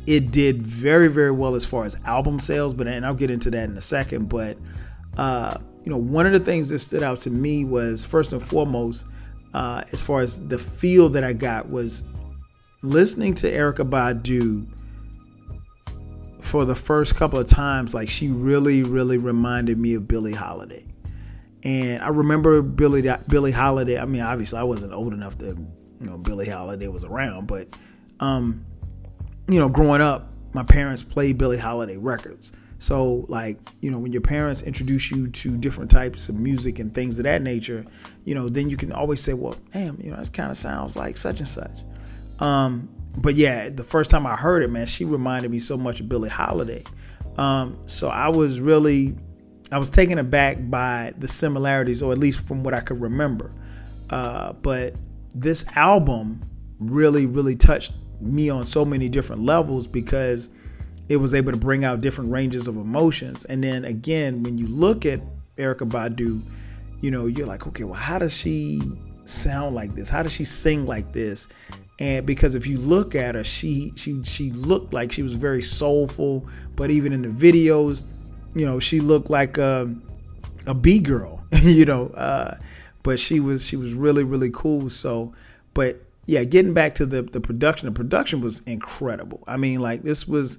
it 0.07 0.31
did 0.31 0.63
very, 0.63 1.09
very 1.09 1.31
well 1.31 1.55
as 1.55 1.67
far 1.67 1.85
as 1.85 1.97
album 2.05 2.41
sales, 2.41 2.75
but 2.75 2.87
and 2.87 3.05
I'll 3.05 3.15
get 3.15 3.31
into 3.31 3.51
that 3.51 3.69
in 3.69 3.77
a 3.77 3.83
second. 3.83 4.29
But 4.29 4.57
uh, 5.17 5.59
you 5.85 5.91
know, 5.91 5.99
one 5.99 6.27
of 6.27 6.33
the 6.33 6.41
things 6.41 6.71
that 6.71 6.79
stood 6.79 7.03
out 7.03 7.19
to 7.19 7.31
me 7.31 7.65
was 7.65 8.05
first 8.05 8.33
and 8.33 8.43
foremost, 8.43 9.07
uh, 9.53 9.85
as 9.93 10.01
far 10.03 10.21
as 10.21 10.47
the 10.49 10.59
feel 10.59 11.09
that 11.11 11.23
I 11.25 11.33
got 11.33 11.69
was 11.71 12.05
listening 12.83 13.35
to 13.35 13.51
Erykah 13.51 13.89
Badu 13.89 14.67
for 16.41 16.65
the 16.65 16.75
first 16.75 17.17
couple 17.17 17.39
of 17.39 17.47
times. 17.47 17.95
Like 17.95 18.09
she 18.09 18.29
really, 18.29 18.83
really 18.83 19.19
reminded 19.19 19.79
me 19.79 19.95
of 19.95 20.09
Billie 20.09 20.33
Holiday. 20.33 20.87
And 21.63 22.03
I 22.03 22.09
remember 22.09 22.61
Billy 22.61 23.09
Billie 23.29 23.51
Holiday. 23.51 23.99
I 23.99 24.05
mean, 24.05 24.21
obviously, 24.21 24.59
I 24.59 24.65
wasn't 24.65 24.93
old 24.93 25.15
enough 25.15 25.39
to, 25.39 25.47
you 25.47 26.07
know, 26.07 26.19
Billie 26.19 26.49
Holiday 26.49 26.89
was 26.89 27.05
around, 27.05 27.47
but, 27.47 27.69
um, 28.21 28.65
you 29.49 29.59
know, 29.59 29.69
growing 29.69 30.03
up, 30.03 30.31
my 30.53 30.63
parents 30.63 31.03
played 31.03 31.39
Billie 31.39 31.59
Holiday 31.59 31.97
records. 31.97 32.53
So, 32.85 33.25
like, 33.29 33.57
you 33.81 33.91
know, 33.91 33.99
when 33.99 34.13
your 34.13 34.21
parents 34.21 34.61
introduce 34.61 35.11
you 35.11 35.29
to 35.29 35.57
different 35.57 35.91
types 35.91 36.29
of 36.29 36.35
music 36.35 36.79
and 36.79 36.93
things 36.93 37.19
of 37.19 37.23
that 37.23 37.41
nature, 37.41 37.83
you 38.27 38.35
know, 38.35 38.51
then 38.51 38.69
you 38.69 38.77
can 38.77 38.93
always 38.93 39.23
say, 39.23 39.33
well, 39.33 39.57
damn, 39.73 39.99
you 40.03 40.11
know, 40.11 40.19
this 40.19 40.29
kind 40.29 40.51
of 40.51 40.59
sounds 40.59 40.95
like 40.95 41.17
such 41.17 41.39
and 41.39 41.49
such. 41.49 41.81
Um, 42.41 42.91
but 43.17 43.37
yeah, 43.37 43.71
the 43.71 43.85
first 43.85 44.11
time 44.11 44.27
I 44.27 44.37
heard 44.37 44.63
it, 44.63 44.69
man, 44.69 44.85
she 44.85 45.07
reminded 45.07 45.51
me 45.51 45.61
so 45.61 45.79
much 45.79 46.01
of 46.01 46.11
Billie 46.11 46.29
Holiday. 46.29 46.85
Um, 47.39 47.79
so 47.87 48.11
I 48.11 48.29
was 48.29 48.61
really 48.61 49.17
I 49.73 49.79
was 49.79 49.89
taken 49.89 50.19
aback 50.19 50.59
by 50.69 51.15
the 51.17 51.27
similarities, 51.27 52.03
or 52.03 52.13
at 52.13 52.19
least 52.19 52.47
from 52.47 52.63
what 52.63 52.75
I 52.75 52.81
could 52.81 53.01
remember. 53.01 53.51
Uh, 54.11 54.53
but 54.53 54.95
this 55.35 55.65
album 55.75 56.43
really, 56.79 57.25
really 57.25 57.57
touched 57.57 57.95
me 58.21 58.51
on 58.51 58.67
so 58.67 58.85
many 58.85 59.09
different 59.09 59.43
levels 59.43 59.87
because 59.87 60.51
it 61.09 61.17
was 61.17 61.35
able 61.35 61.53
to 61.53 61.59
bring 61.59 61.85
out 61.85 62.01
different 62.01 62.31
ranges 62.31 62.67
of 62.67 62.77
emotions. 62.77 63.45
And 63.45 63.63
then 63.63 63.85
again, 63.85 64.43
when 64.43 64.59
you 64.59 64.67
look 64.67 65.05
at 65.05 65.21
Erykah 65.57 65.89
Badu, 65.89 66.43
you 67.01 67.11
know, 67.11 67.27
you're 67.27 67.47
like, 67.47 67.67
okay, 67.67 67.85
well, 67.85 67.95
how 67.95 68.19
does 68.19 68.35
she 68.37 68.81
sound 69.25 69.75
like 69.75 69.95
this? 69.95 70.09
How 70.09 70.23
does 70.23 70.33
she 70.33 70.45
sing 70.45 70.87
like 70.87 71.13
this? 71.13 71.49
And 72.01 72.27
because 72.27 72.55
if 72.55 72.67
you 72.67 72.79
look 72.79 73.15
at 73.15 73.35
her, 73.35 73.45
she 73.45 73.93
she 73.97 74.23
she 74.25 74.51
looked 74.51 74.93
like 74.93 75.13
she 75.13 75.23
was 75.23 75.35
very 75.35 75.63
soulful, 75.63 76.47
but 76.75 76.91
even 76.91 77.13
in 77.13 77.23
the 77.23 77.29
videos, 77.29 78.03
you 78.55 78.67
know, 78.67 78.81
she 78.81 79.01
looked 79.01 79.31
like 79.31 79.59
a, 79.59 79.95
a 80.67 80.75
B 80.75 80.99
girl, 80.99 81.45
you 81.63 81.85
know, 81.85 82.09
uh, 82.09 82.57
but 83.03 83.21
she 83.21 83.39
was 83.39 83.65
she 83.67 83.77
was 83.77 83.93
really 83.93 84.25
really 84.25 84.51
cool. 84.53 84.91
So, 84.91 85.35
but 85.73 86.03
yeah, 86.27 86.43
getting 86.43 86.75
back 86.75 86.97
to 86.97 87.07
the 87.07 87.23
the 87.23 87.41
production, 87.41 87.87
the 87.87 87.93
production 87.93 88.41
was 88.41 88.61
incredible. 88.61 89.45
I 89.47 89.57
mean, 89.57 89.81
like 89.81 90.03
this 90.03 90.27
was 90.27 90.59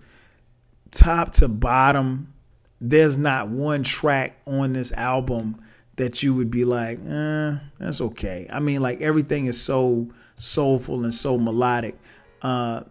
top 0.91 1.31
to 1.33 1.47
bottom. 1.47 2.33
There's 2.81 3.17
not 3.17 3.49
one 3.49 3.83
track 3.83 4.37
on 4.45 4.73
this 4.73 4.91
album 4.93 5.61
that 5.95 6.21
you 6.21 6.33
would 6.33 6.51
be 6.51 6.65
like, 6.65 6.99
eh, 7.07 7.55
that's 7.79 8.01
okay. 8.01 8.47
I 8.51 8.59
mean, 8.59 8.81
like 8.81 9.01
everything 9.01 9.45
is 9.45 9.61
so 9.61 10.09
soulful 10.37 11.03
and 11.03 11.15
so 11.15 11.37
melodic. 11.37 11.97
Uh, 12.41 12.83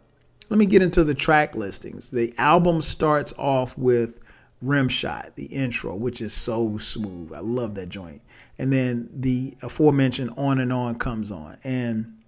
let 0.49 0.59
me 0.59 0.67
get 0.67 0.83
into 0.83 1.05
the 1.05 1.15
track 1.15 1.55
listings. 1.55 2.11
The 2.11 2.35
album 2.39 2.83
starts 2.83 3.33
off 3.39 3.77
with 3.77 4.21
Rimshot, 4.65 5.35
the 5.35 5.47
intro, 5.47 5.95
which 5.95 6.21
is 6.21 6.33
so 6.33 6.79
smooth. 6.79 7.33
I 7.33 7.41
love 7.41 7.75
that 7.75 7.89
joint. 7.89 8.23
And 8.59 8.73
then 8.73 9.09
the 9.13 9.57
aforementioned 9.63 10.33
on 10.37 10.59
and 10.61 10.73
on 10.73 10.95
comes 10.97 11.31
on, 11.31 11.57
and 11.65 12.19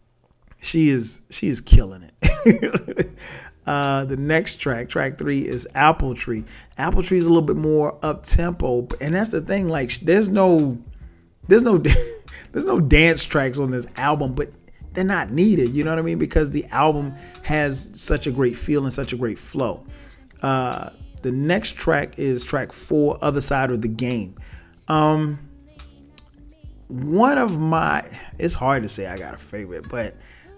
she 0.61 0.89
is 0.89 1.21
she 1.31 1.49
is 1.49 1.61
killing 1.61 2.11
it. 2.21 3.11
uh, 3.67 4.05
the 4.05 4.17
next 4.17 4.57
track, 4.57 4.89
track 4.89 5.19
three, 5.19 5.47
is 5.47 5.67
Apple 5.75 6.15
Tree. 6.15 6.45
Apple 6.79 7.03
Tree 7.03 7.19
is 7.19 7.27
a 7.27 7.29
little 7.29 7.43
bit 7.43 7.57
more 7.57 7.99
up 8.03 8.23
tempo, 8.23 8.87
and 9.01 9.15
that's 9.15 9.31
the 9.31 9.41
thing. 9.41 9.69
Like, 9.69 9.93
there's 10.01 10.29
no, 10.29 10.79
there's 11.49 11.63
no, 11.63 11.79
there's 12.53 12.67
no 12.67 12.79
dance 12.81 13.25
tracks 13.25 13.59
on 13.59 13.71
this 13.71 13.87
album, 13.97 14.35
but 14.35 14.51
they're 14.93 15.05
not 15.05 15.31
needed. 15.31 15.71
You 15.71 15.85
know 15.85 15.91
what 15.91 15.99
I 15.99 16.03
mean? 16.03 16.19
Because 16.19 16.51
the 16.51 16.65
album 16.67 17.13
has 17.43 17.91
such 17.95 18.27
a 18.27 18.31
great 18.31 18.57
feel 18.57 18.85
and 18.85 18.93
such 18.93 19.13
a 19.13 19.17
great 19.17 19.39
flow. 19.39 19.85
Uh, 20.43 20.91
the 21.23 21.33
next 21.33 21.75
track 21.75 22.19
is 22.19 22.45
track 22.45 22.73
four, 22.73 23.19
Other 23.21 23.41
Side 23.41 23.71
of 23.71 23.83
the 23.83 23.89
Game. 23.89 24.37
Um, 24.87 25.41
one 26.87 27.37
of 27.37 27.59
my, 27.59 28.05
it's 28.39 28.55
hard 28.55 28.85
to 28.85 28.89
say 28.89 29.07
I 29.07 29.17
got 29.17 29.35
a 29.35 29.39
favorite, 29.39 29.89
but 29.89 30.15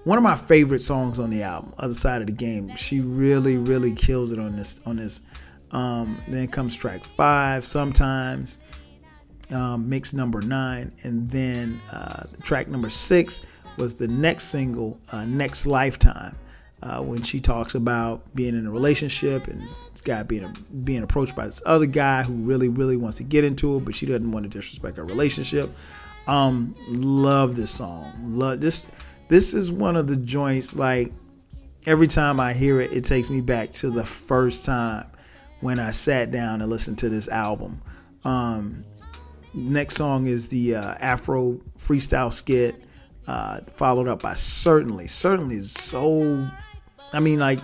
one 0.08 0.16
of 0.16 0.24
my 0.24 0.36
favorite 0.36 0.78
songs 0.78 1.18
on 1.18 1.28
the 1.28 1.42
album, 1.42 1.70
Other 1.76 1.92
Side 1.92 2.22
of 2.22 2.28
the 2.28 2.32
Game. 2.32 2.74
She 2.76 3.00
really, 3.00 3.58
really 3.58 3.92
kills 3.92 4.32
it 4.32 4.38
on 4.38 4.56
this, 4.56 4.80
on 4.86 4.96
this. 4.96 5.20
Um, 5.70 6.18
then 6.26 6.48
comes 6.48 6.74
track 6.74 7.04
five, 7.04 7.62
sometimes 7.62 8.56
um, 9.50 9.86
mix 9.86 10.14
number 10.14 10.40
nine, 10.40 10.92
and 11.02 11.30
then 11.30 11.78
uh, 11.92 12.22
track 12.42 12.68
number 12.68 12.88
six 12.88 13.42
was 13.76 13.96
the 13.96 14.08
next 14.08 14.44
single, 14.44 14.98
uh, 15.12 15.26
Next 15.26 15.66
Lifetime, 15.66 16.34
uh, 16.82 17.02
when 17.02 17.20
she 17.20 17.38
talks 17.38 17.74
about 17.74 18.34
being 18.34 18.56
in 18.56 18.66
a 18.66 18.70
relationship 18.70 19.46
and 19.46 19.60
this 19.60 20.00
guy 20.02 20.22
being 20.22 20.56
being 20.84 21.02
approached 21.02 21.36
by 21.36 21.44
this 21.44 21.60
other 21.66 21.84
guy 21.84 22.22
who 22.22 22.32
really 22.32 22.70
really 22.70 22.96
wants 22.96 23.18
to 23.18 23.24
get 23.24 23.44
into 23.44 23.76
it, 23.76 23.84
but 23.84 23.94
she 23.94 24.06
doesn't 24.06 24.32
want 24.32 24.44
to 24.44 24.48
disrespect 24.48 24.96
her 24.96 25.04
relationship. 25.04 25.70
Um, 26.26 26.74
love 26.88 27.56
this 27.56 27.70
song. 27.70 28.10
Love 28.22 28.62
this. 28.62 28.86
This 29.28 29.52
is 29.52 29.70
one 29.70 29.96
of 29.96 30.06
the 30.06 30.16
joints 30.16 30.74
like 30.74 31.12
every 31.86 32.06
time 32.06 32.40
I 32.40 32.52
hear 32.52 32.80
it, 32.80 32.92
it 32.92 33.04
takes 33.04 33.30
me 33.30 33.40
back 33.40 33.72
to 33.72 33.90
the 33.90 34.04
first 34.04 34.64
time 34.64 35.06
when 35.60 35.78
I 35.78 35.90
sat 35.90 36.30
down 36.30 36.60
and 36.60 36.70
listened 36.70 36.98
to 36.98 37.08
this 37.08 37.28
album. 37.28 37.82
Um, 38.24 38.84
next 39.54 39.96
song 39.96 40.26
is 40.26 40.48
the 40.48 40.76
uh, 40.76 40.94
Afro 41.00 41.60
freestyle 41.76 42.32
skit, 42.32 42.82
uh, 43.26 43.60
followed 43.76 44.08
up 44.08 44.22
by 44.22 44.34
Certainly. 44.34 45.08
Certainly 45.08 45.56
is 45.56 45.72
so, 45.72 46.48
I 47.12 47.20
mean, 47.20 47.38
like, 47.38 47.60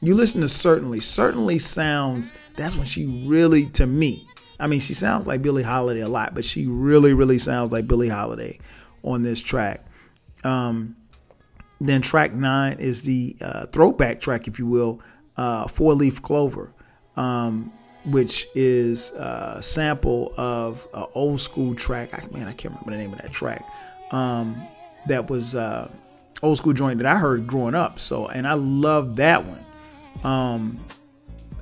you 0.00 0.14
listen 0.14 0.40
to 0.40 0.48
Certainly. 0.48 1.00
Certainly 1.00 1.58
sounds, 1.60 2.32
that's 2.56 2.76
when 2.76 2.86
she 2.86 3.24
really, 3.26 3.66
to 3.70 3.86
me, 3.86 4.26
I 4.58 4.66
mean, 4.66 4.80
she 4.80 4.94
sounds 4.94 5.26
like 5.26 5.40
Billie 5.40 5.62
Holiday 5.62 6.00
a 6.00 6.08
lot, 6.08 6.34
but 6.34 6.44
she 6.44 6.66
really, 6.66 7.14
really 7.14 7.38
sounds 7.38 7.72
like 7.72 7.86
Billie 7.86 8.08
Holiday 8.08 8.58
on 9.02 9.22
this 9.22 9.40
track. 9.40 9.86
Um, 10.44 10.96
then 11.80 12.02
track 12.02 12.34
nine 12.34 12.78
is 12.78 13.02
the 13.02 13.36
uh, 13.40 13.66
throwback 13.66 14.20
track, 14.20 14.46
if 14.46 14.58
you 14.58 14.66
will, 14.66 15.00
uh, 15.36 15.66
Four 15.66 15.94
Leaf 15.94 16.20
Clover, 16.20 16.72
um, 17.16 17.72
which 18.04 18.46
is 18.54 19.12
a 19.12 19.60
sample 19.62 20.34
of 20.36 20.86
an 20.92 21.06
old 21.14 21.40
school 21.40 21.74
track. 21.74 22.12
I, 22.12 22.26
man, 22.36 22.46
I 22.46 22.52
can't 22.52 22.74
remember 22.74 22.90
the 22.90 22.98
name 22.98 23.12
of 23.12 23.22
that 23.22 23.32
track. 23.32 23.64
Um, 24.10 24.60
that 25.06 25.30
was 25.30 25.54
uh, 25.54 25.90
old 26.42 26.58
school 26.58 26.74
joint 26.74 26.98
that 26.98 27.06
I 27.06 27.16
heard 27.16 27.46
growing 27.46 27.74
up. 27.74 27.98
So, 27.98 28.28
and 28.28 28.46
I 28.46 28.54
love 28.54 29.16
that 29.16 29.44
one. 29.44 29.64
Um, 30.24 30.84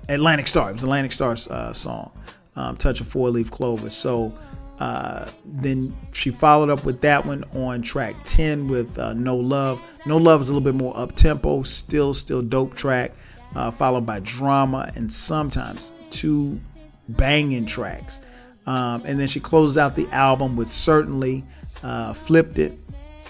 Atlantic 0.08 0.48
Starr. 0.48 0.70
It 0.70 0.74
was 0.74 0.82
Atlantic 0.82 1.12
Starr's 1.12 1.46
uh, 1.48 1.72
song, 1.72 2.10
um, 2.56 2.76
"Touch 2.76 3.00
of 3.00 3.06
Four 3.06 3.30
Leaf 3.30 3.50
Clover." 3.50 3.90
So 3.90 4.36
uh, 4.80 5.28
then 5.44 5.96
she 6.12 6.30
followed 6.30 6.70
up 6.70 6.84
with 6.84 7.00
that 7.00 7.24
one 7.26 7.44
on 7.54 7.82
track 7.82 8.14
10 8.24 8.68
with 8.68 8.98
uh, 8.98 9.12
No 9.14 9.36
Love. 9.36 9.82
No 10.06 10.16
Love 10.16 10.40
is 10.40 10.48
a 10.48 10.52
little 10.52 10.64
bit 10.64 10.76
more 10.76 10.96
up 10.96 11.14
tempo, 11.14 11.62
still, 11.62 12.14
still 12.14 12.42
dope 12.42 12.74
track, 12.74 13.12
uh, 13.56 13.70
followed 13.70 14.06
by 14.06 14.20
Drama 14.20 14.92
and 14.94 15.12
sometimes 15.12 15.92
two 16.10 16.60
banging 17.08 17.66
tracks. 17.66 18.20
Um, 18.66 19.02
and 19.04 19.18
then 19.18 19.28
she 19.28 19.40
closes 19.40 19.78
out 19.78 19.96
the 19.96 20.06
album 20.08 20.54
with 20.54 20.68
Certainly, 20.68 21.44
uh, 21.82 22.12
Flipped 22.12 22.58
It, 22.58 22.78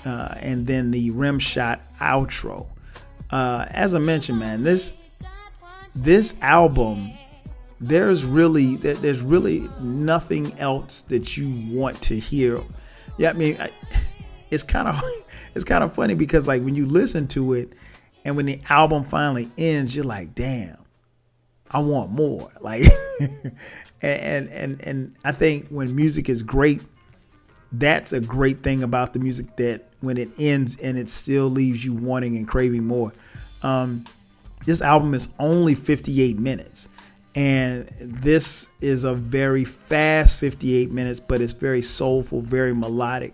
uh, 0.05 0.35
and 0.41 0.67
then 0.67 0.91
the 0.91 1.11
Rim 1.11 1.39
Shot 1.39 1.81
outro. 2.01 2.67
Uh, 3.31 3.67
as 3.71 3.95
I 3.95 3.99
mentioned, 3.99 4.39
man, 4.39 4.63
this 4.63 4.95
this 5.95 6.35
album 6.41 7.13
there's 7.81 8.25
really 8.25 8.77
there's 8.77 9.23
really 9.23 9.69
nothing 9.81 10.59
else 10.59 11.03
that 11.03 11.37
you 11.37 11.49
want 11.73 12.01
to 12.03 12.19
hear. 12.19 12.61
Yeah, 13.19 13.31
I 13.31 13.33
mean, 13.35 13.59
it's 14.51 14.63
kind 14.63 14.89
of 14.89 15.03
it's 15.55 15.65
kind 15.65 15.85
of 15.85 15.93
funny 15.93 16.15
because 16.15 16.47
like 16.47 16.63
when 16.63 16.75
you 16.75 16.87
listen 16.87 17.29
to 17.29 17.53
it, 17.53 17.73
and 18.25 18.37
when 18.37 18.47
the 18.47 18.61
album 18.69 19.05
finally 19.05 19.51
ends, 19.57 19.95
you're 19.95 20.05
like, 20.05 20.35
damn, 20.35 20.79
I 21.71 21.81
want 21.81 22.11
more. 22.11 22.51
Like, 22.61 22.85
and 24.01 24.49
and 24.49 24.81
and 24.85 25.15
I 25.25 25.33
think 25.33 25.69
when 25.69 25.95
music 25.95 26.29
is 26.29 26.43
great, 26.43 26.83
that's 27.73 28.13
a 28.13 28.21
great 28.21 28.63
thing 28.63 28.83
about 28.83 29.13
the 29.13 29.19
music 29.19 29.57
that 29.57 29.89
when 30.01 30.17
it 30.17 30.31
ends 30.39 30.79
and 30.81 30.99
it 30.99 31.09
still 31.09 31.49
leaves 31.49 31.85
you 31.85 31.93
wanting 31.93 32.37
and 32.37 32.47
craving 32.47 32.85
more. 32.85 33.13
Um, 33.63 34.05
this 34.67 34.81
album 34.83 35.15
is 35.15 35.29
only 35.41 35.75
58 35.75 36.39
minutes 36.39 36.89
and 37.39 37.89
this 38.01 38.69
is 38.81 39.05
a 39.05 39.15
very 39.15 39.65
fast 39.65 40.37
58 40.39 40.91
minutes, 40.91 41.21
but 41.21 41.41
it's 41.41 41.53
very 41.53 41.83
soulful, 41.83 42.43
very 42.43 42.75
melodic. 42.75 43.33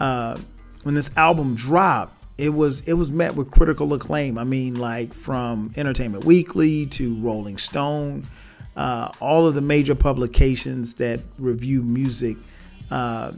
Uh, 0.00 0.36
when 0.82 0.96
this 0.96 1.16
album 1.16 1.54
dropped, 1.54 2.24
it 2.38 2.48
was 2.48 2.80
it 2.88 2.94
was 2.94 3.12
met 3.12 3.36
with 3.36 3.52
critical 3.52 3.94
acclaim. 3.94 4.36
I 4.36 4.42
mean, 4.42 4.74
like 4.74 5.14
from 5.14 5.72
Entertainment 5.76 6.24
Weekly 6.24 6.86
to 6.86 7.14
Rolling 7.20 7.56
Stone, 7.56 8.26
uh, 8.74 9.12
all 9.20 9.46
of 9.46 9.54
the 9.54 9.60
major 9.60 9.94
publications 9.94 10.94
that 10.94 11.20
review 11.38 11.84
music 11.84 12.36
uh, 12.90 13.30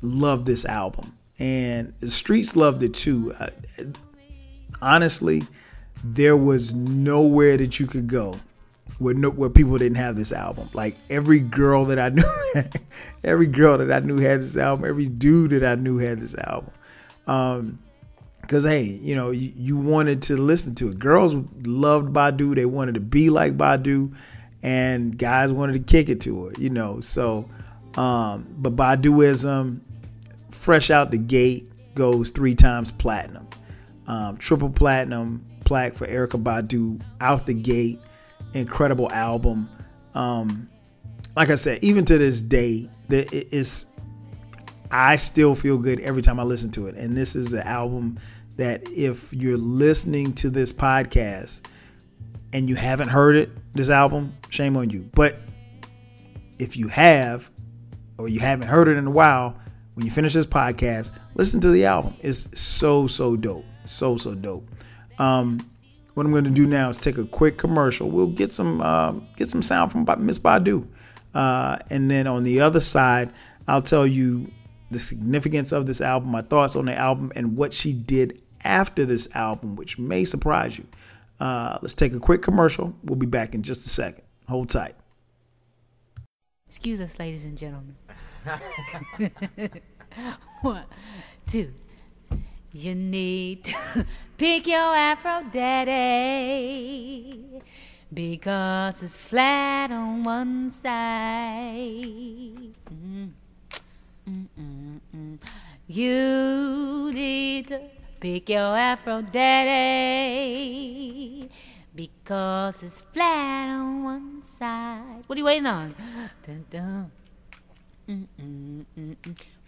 love 0.00 0.44
this 0.44 0.64
album, 0.64 1.18
and 1.40 1.92
the 1.98 2.08
streets 2.08 2.54
loved 2.54 2.84
it 2.84 2.94
too. 2.94 3.34
Uh, 3.40 3.50
honestly, 4.80 5.42
there 6.04 6.36
was 6.36 6.72
nowhere 6.72 7.56
that 7.56 7.80
you 7.80 7.88
could 7.88 8.06
go 8.06 8.38
where 9.00 9.14
no, 9.14 9.30
where 9.30 9.50
people 9.50 9.76
didn't 9.78 9.96
have 9.96 10.16
this 10.16 10.30
album. 10.30 10.68
Like 10.74 10.94
every 11.08 11.40
girl 11.40 11.86
that 11.86 11.98
I 11.98 12.10
knew, 12.10 12.22
every 13.24 13.46
girl 13.46 13.78
that 13.78 13.90
I 13.90 13.98
knew 14.00 14.18
had 14.18 14.40
this 14.40 14.56
album. 14.56 14.88
Every 14.88 15.06
dude 15.06 15.50
that 15.52 15.64
I 15.64 15.74
knew 15.74 15.98
had 15.98 16.20
this 16.20 16.34
album. 16.36 16.70
Um, 17.26 17.78
Cause 18.46 18.64
hey, 18.64 18.82
you 18.82 19.14
know, 19.14 19.30
you, 19.30 19.52
you 19.56 19.76
wanted 19.76 20.22
to 20.22 20.36
listen 20.36 20.74
to 20.76 20.88
it. 20.88 20.98
Girls 20.98 21.36
loved 21.62 22.12
Badu. 22.12 22.54
They 22.54 22.66
wanted 22.66 22.94
to 22.94 23.00
be 23.00 23.30
like 23.30 23.56
Badu, 23.56 24.12
and 24.62 25.16
guys 25.16 25.52
wanted 25.52 25.74
to 25.74 25.78
kick 25.78 26.08
it 26.08 26.20
to 26.22 26.46
her. 26.46 26.52
You 26.58 26.70
know, 26.70 27.00
so 27.00 27.48
um, 27.96 28.52
but 28.58 28.76
Baduizm, 28.76 29.80
fresh 30.50 30.90
out 30.90 31.10
the 31.10 31.18
gate, 31.18 31.70
goes 31.94 32.30
three 32.30 32.54
times 32.54 32.90
platinum, 32.90 33.48
um, 34.08 34.36
triple 34.36 34.70
platinum 34.70 35.46
plaque 35.64 35.94
for 35.94 36.06
Erykah 36.06 36.42
Badu 36.42 37.00
out 37.20 37.46
the 37.46 37.54
gate 37.54 38.00
incredible 38.54 39.10
album. 39.12 39.68
Um, 40.14 40.68
like 41.36 41.50
I 41.50 41.54
said, 41.54 41.82
even 41.82 42.04
to 42.06 42.18
this 42.18 42.40
day, 42.40 42.88
that 43.08 43.32
it 43.32 43.52
is. 43.52 43.86
I 44.92 45.14
still 45.16 45.54
feel 45.54 45.78
good 45.78 46.00
every 46.00 46.20
time 46.20 46.40
I 46.40 46.42
listen 46.42 46.70
to 46.72 46.88
it, 46.88 46.96
and 46.96 47.16
this 47.16 47.36
is 47.36 47.52
an 47.52 47.62
album 47.62 48.18
that 48.56 48.82
if 48.90 49.32
you're 49.32 49.56
listening 49.56 50.32
to 50.34 50.50
this 50.50 50.72
podcast 50.72 51.62
and 52.52 52.68
you 52.68 52.74
haven't 52.74 53.08
heard 53.08 53.36
it, 53.36 53.50
this 53.72 53.88
album, 53.88 54.34
shame 54.50 54.76
on 54.76 54.90
you. 54.90 55.08
But 55.14 55.36
if 56.58 56.76
you 56.76 56.88
have, 56.88 57.50
or 58.18 58.28
you 58.28 58.40
haven't 58.40 58.66
heard 58.66 58.88
it 58.88 58.96
in 58.96 59.06
a 59.06 59.10
while, 59.10 59.56
when 59.94 60.04
you 60.04 60.10
finish 60.10 60.34
this 60.34 60.46
podcast, 60.46 61.12
listen 61.34 61.60
to 61.60 61.70
the 61.70 61.84
album. 61.84 62.14
It's 62.20 62.48
so 62.60 63.06
so 63.06 63.36
dope, 63.36 63.64
so 63.84 64.16
so 64.16 64.34
dope. 64.34 64.68
Um, 65.18 65.69
what 66.20 66.26
I'm 66.26 66.32
going 66.32 66.44
to 66.44 66.50
do 66.50 66.66
now 66.66 66.90
is 66.90 66.98
take 66.98 67.16
a 67.16 67.24
quick 67.24 67.56
commercial. 67.56 68.10
We'll 68.10 68.26
get 68.26 68.52
some 68.52 68.82
uh, 68.82 69.12
get 69.36 69.48
some 69.48 69.62
sound 69.62 69.90
from 69.90 70.04
Miss 70.26 70.38
Badu, 70.38 70.86
uh, 71.32 71.78
and 71.88 72.10
then 72.10 72.26
on 72.26 72.44
the 72.44 72.60
other 72.60 72.78
side, 72.78 73.32
I'll 73.66 73.80
tell 73.80 74.06
you 74.06 74.52
the 74.90 74.98
significance 74.98 75.72
of 75.72 75.86
this 75.86 76.02
album, 76.02 76.30
my 76.30 76.42
thoughts 76.42 76.76
on 76.76 76.84
the 76.84 76.94
album, 76.94 77.32
and 77.34 77.56
what 77.56 77.72
she 77.72 77.94
did 77.94 78.38
after 78.64 79.06
this 79.06 79.34
album, 79.34 79.76
which 79.76 79.98
may 79.98 80.26
surprise 80.26 80.76
you. 80.76 80.86
Uh, 81.40 81.78
let's 81.80 81.94
take 81.94 82.12
a 82.12 82.20
quick 82.20 82.42
commercial. 82.42 82.94
We'll 83.02 83.16
be 83.16 83.24
back 83.24 83.54
in 83.54 83.62
just 83.62 83.86
a 83.86 83.88
second. 83.88 84.22
Hold 84.46 84.68
tight. 84.68 84.96
Excuse 86.66 87.00
us, 87.00 87.18
ladies 87.18 87.44
and 87.44 87.56
gentlemen. 87.56 87.96
One, 90.60 90.84
two, 91.48 91.72
you 92.72 92.94
need 92.94 93.64
to 93.64 93.74
pick 94.38 94.66
your 94.66 94.94
afro 94.94 95.42
daddy 95.52 95.90
because 98.12 99.02
it's 99.02 99.16
flat 99.16 99.90
on 99.90 100.22
one 100.24 100.70
side. 100.70 100.86
Mm. 102.90 103.30
Mm-mm-mm. 104.28 105.38
You 105.88 107.10
need 107.12 107.68
to 107.68 107.80
pick 108.20 108.48
your 108.48 108.76
afro 108.76 109.22
daddy 109.22 110.30
because 111.94 112.82
it's 112.82 113.00
flat 113.00 113.68
on 113.70 114.04
one 114.04 114.42
side. 114.58 115.24
What 115.26 115.36
are 115.36 115.40
you 115.40 115.44
waiting 115.44 115.66
on? 115.66 115.94
Dun, 116.46 116.64
dun. 116.70 117.10
Mm, 118.08 118.26
mm, 118.40 118.84
mm, 118.98 119.16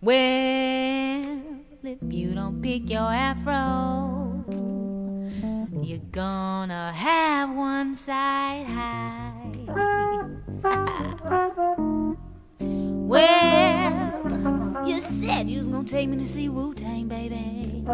well, 0.01 1.63
if 1.85 1.99
you 2.11 2.35
don't 2.35 2.63
pick 2.63 2.89
your 2.89 3.13
afro, 3.13 4.45
you're 5.83 5.99
gonna 6.13 6.93
have 6.93 7.55
one 7.55 7.97
side 7.97 8.67
high. 8.67 9.33
well, 13.09 14.87
you 14.87 15.01
said 15.01 15.51
you 15.51 15.59
was 15.59 15.69
gonna 15.69 15.89
take 15.89 16.09
me 16.09 16.17
to 16.19 16.27
see 16.27 16.49
Wu 16.49 16.73
Tang, 16.75 17.09
baby. 17.09 17.85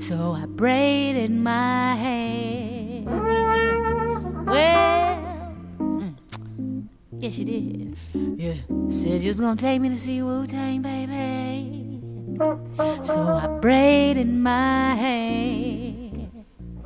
So 0.00 0.32
I 0.32 0.44
braided 0.46 1.30
my 1.30 1.94
hair. 1.94 3.04
Well, 4.46 5.56
mm, 5.78 6.14
Yes, 7.18 7.38
you 7.38 7.44
did. 7.44 7.96
Yeah. 8.38 8.54
Said 8.90 9.22
you 9.22 9.28
was 9.28 9.40
gonna 9.40 9.56
take 9.56 9.80
me 9.80 9.88
to 9.88 9.98
see 9.98 10.20
Wu 10.22 10.46
Tang, 10.46 10.82
baby. 10.82 11.97
So 12.38 13.40
I 13.42 13.48
braided 13.60 14.32
my 14.32 14.94
hair. 14.94 16.28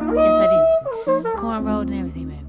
Yes, 0.01 0.35
I 0.35 0.47
did. 0.49 0.67
Cornrowed 1.37 1.89
and 1.89 1.95
everything, 1.95 2.29
baby. 2.29 2.43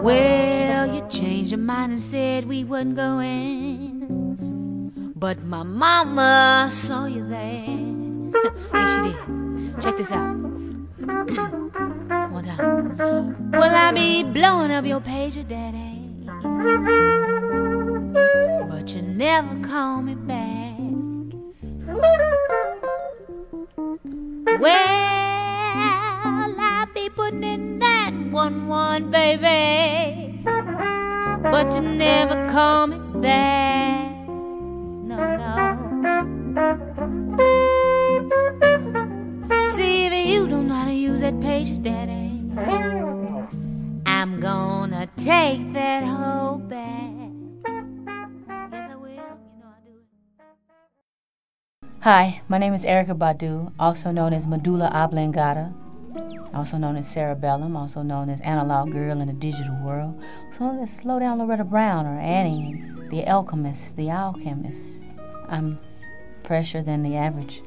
Well, 0.00 0.94
you 0.94 1.04
changed 1.08 1.50
your 1.50 1.58
mind 1.58 1.92
and 1.92 2.02
said 2.02 2.46
we 2.46 2.62
wouldn't 2.62 2.94
go 2.94 3.18
in. 3.18 5.12
But 5.16 5.42
my 5.42 5.64
mama 5.64 6.68
saw 6.72 7.06
you 7.06 7.26
there. 7.28 7.64
yes, 8.74 8.90
she 8.94 9.02
did. 9.02 9.82
Check 9.82 9.96
this 9.96 10.12
out. 10.12 10.36
One 12.30 12.44
time. 12.44 13.50
Will 13.50 13.62
I 13.64 13.90
be 13.92 14.22
blowing 14.22 14.70
up 14.70 14.84
your 14.86 15.00
pager, 15.00 15.46
Daddy? 15.46 15.98
But 18.70 18.94
you 18.94 19.02
never 19.02 19.60
call 19.66 20.02
me 20.02 20.14
back. 20.14 20.61
Well, 24.60 24.72
I 26.60 26.86
be 26.94 27.08
putting 27.08 27.42
in 27.44 27.78
that 27.80 28.12
one 28.30 28.68
one, 28.68 29.10
baby. 29.10 30.42
But 30.44 31.74
you 31.74 31.80
never 31.82 32.48
call 32.48 32.86
me 32.86 32.98
back. 33.20 34.26
No, 34.28 35.16
no. 35.36 35.54
See 39.74 40.06
if 40.06 40.12
you 40.28 40.48
don't 40.48 40.68
know 40.68 40.74
how 40.74 40.84
to 40.84 40.92
use 40.94 41.20
that 41.20 41.40
page, 41.40 41.82
Daddy. 41.82 42.40
I'm 44.06 44.40
gonna 44.40 45.08
take 45.16 45.72
that 45.72 46.04
hoe 46.04 46.58
back. 46.68 47.21
Hi, 52.02 52.42
my 52.48 52.58
name 52.58 52.74
is 52.74 52.84
Erykah 52.84 53.16
Badu, 53.16 53.70
also 53.78 54.10
known 54.10 54.32
as 54.32 54.48
Medulla 54.48 54.90
Oblongata, 54.92 55.72
also 56.52 56.76
known 56.76 56.96
as 56.96 57.06
Cerebellum, 57.06 57.76
also 57.76 58.02
known 58.02 58.28
as 58.28 58.40
Analog 58.40 58.90
Girl 58.90 59.20
in 59.20 59.28
the 59.28 59.32
Digital 59.32 59.76
World, 59.84 60.20
also 60.46 60.64
known 60.64 60.82
as 60.82 60.96
Slow 60.96 61.20
Down 61.20 61.38
Loretta 61.38 61.62
Brown 61.62 62.04
or 62.04 62.18
Annie, 62.18 62.82
the 63.10 63.24
Alchemist, 63.30 63.94
the 63.94 64.10
Alchemist. 64.10 65.00
I'm 65.48 65.78
fresher 66.42 66.82
than 66.82 67.04
the 67.04 67.14
average 67.14 67.62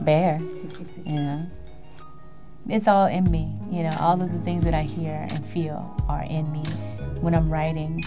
bear, 0.00 0.40
you 1.04 1.16
know. 1.16 1.46
It's 2.66 2.88
all 2.88 3.08
in 3.08 3.30
me, 3.30 3.52
you 3.70 3.82
know, 3.82 3.94
all 4.00 4.22
of 4.22 4.32
the 4.32 4.38
things 4.38 4.64
that 4.64 4.72
I 4.72 4.84
hear 4.84 5.28
and 5.28 5.44
feel 5.44 5.94
are 6.08 6.22
in 6.22 6.50
me. 6.50 6.64
When 7.20 7.34
I'm 7.34 7.52
writing, 7.52 8.02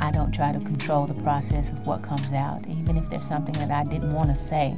I 0.00 0.10
don't 0.10 0.32
try 0.32 0.52
to 0.52 0.60
control 0.60 1.06
the 1.06 1.14
process 1.22 1.70
of 1.70 1.86
what 1.86 2.02
comes 2.02 2.32
out. 2.32 2.66
Even 2.68 2.96
if 2.96 3.08
there's 3.08 3.26
something 3.26 3.54
that 3.54 3.70
I 3.70 3.84
didn't 3.84 4.10
want 4.10 4.28
to 4.28 4.34
say 4.34 4.76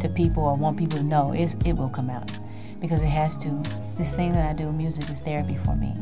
to 0.00 0.08
people 0.08 0.42
or 0.42 0.56
want 0.56 0.78
people 0.78 0.98
to 0.98 1.04
know, 1.04 1.32
it 1.32 1.72
will 1.76 1.88
come 1.88 2.10
out 2.10 2.30
because 2.80 3.00
it 3.00 3.06
has 3.06 3.36
to. 3.38 3.62
This 3.96 4.14
thing 4.14 4.32
that 4.32 4.48
I 4.48 4.52
do, 4.52 4.72
music, 4.72 5.08
is 5.10 5.20
therapy 5.20 5.58
for 5.64 5.76
me. 5.76 5.94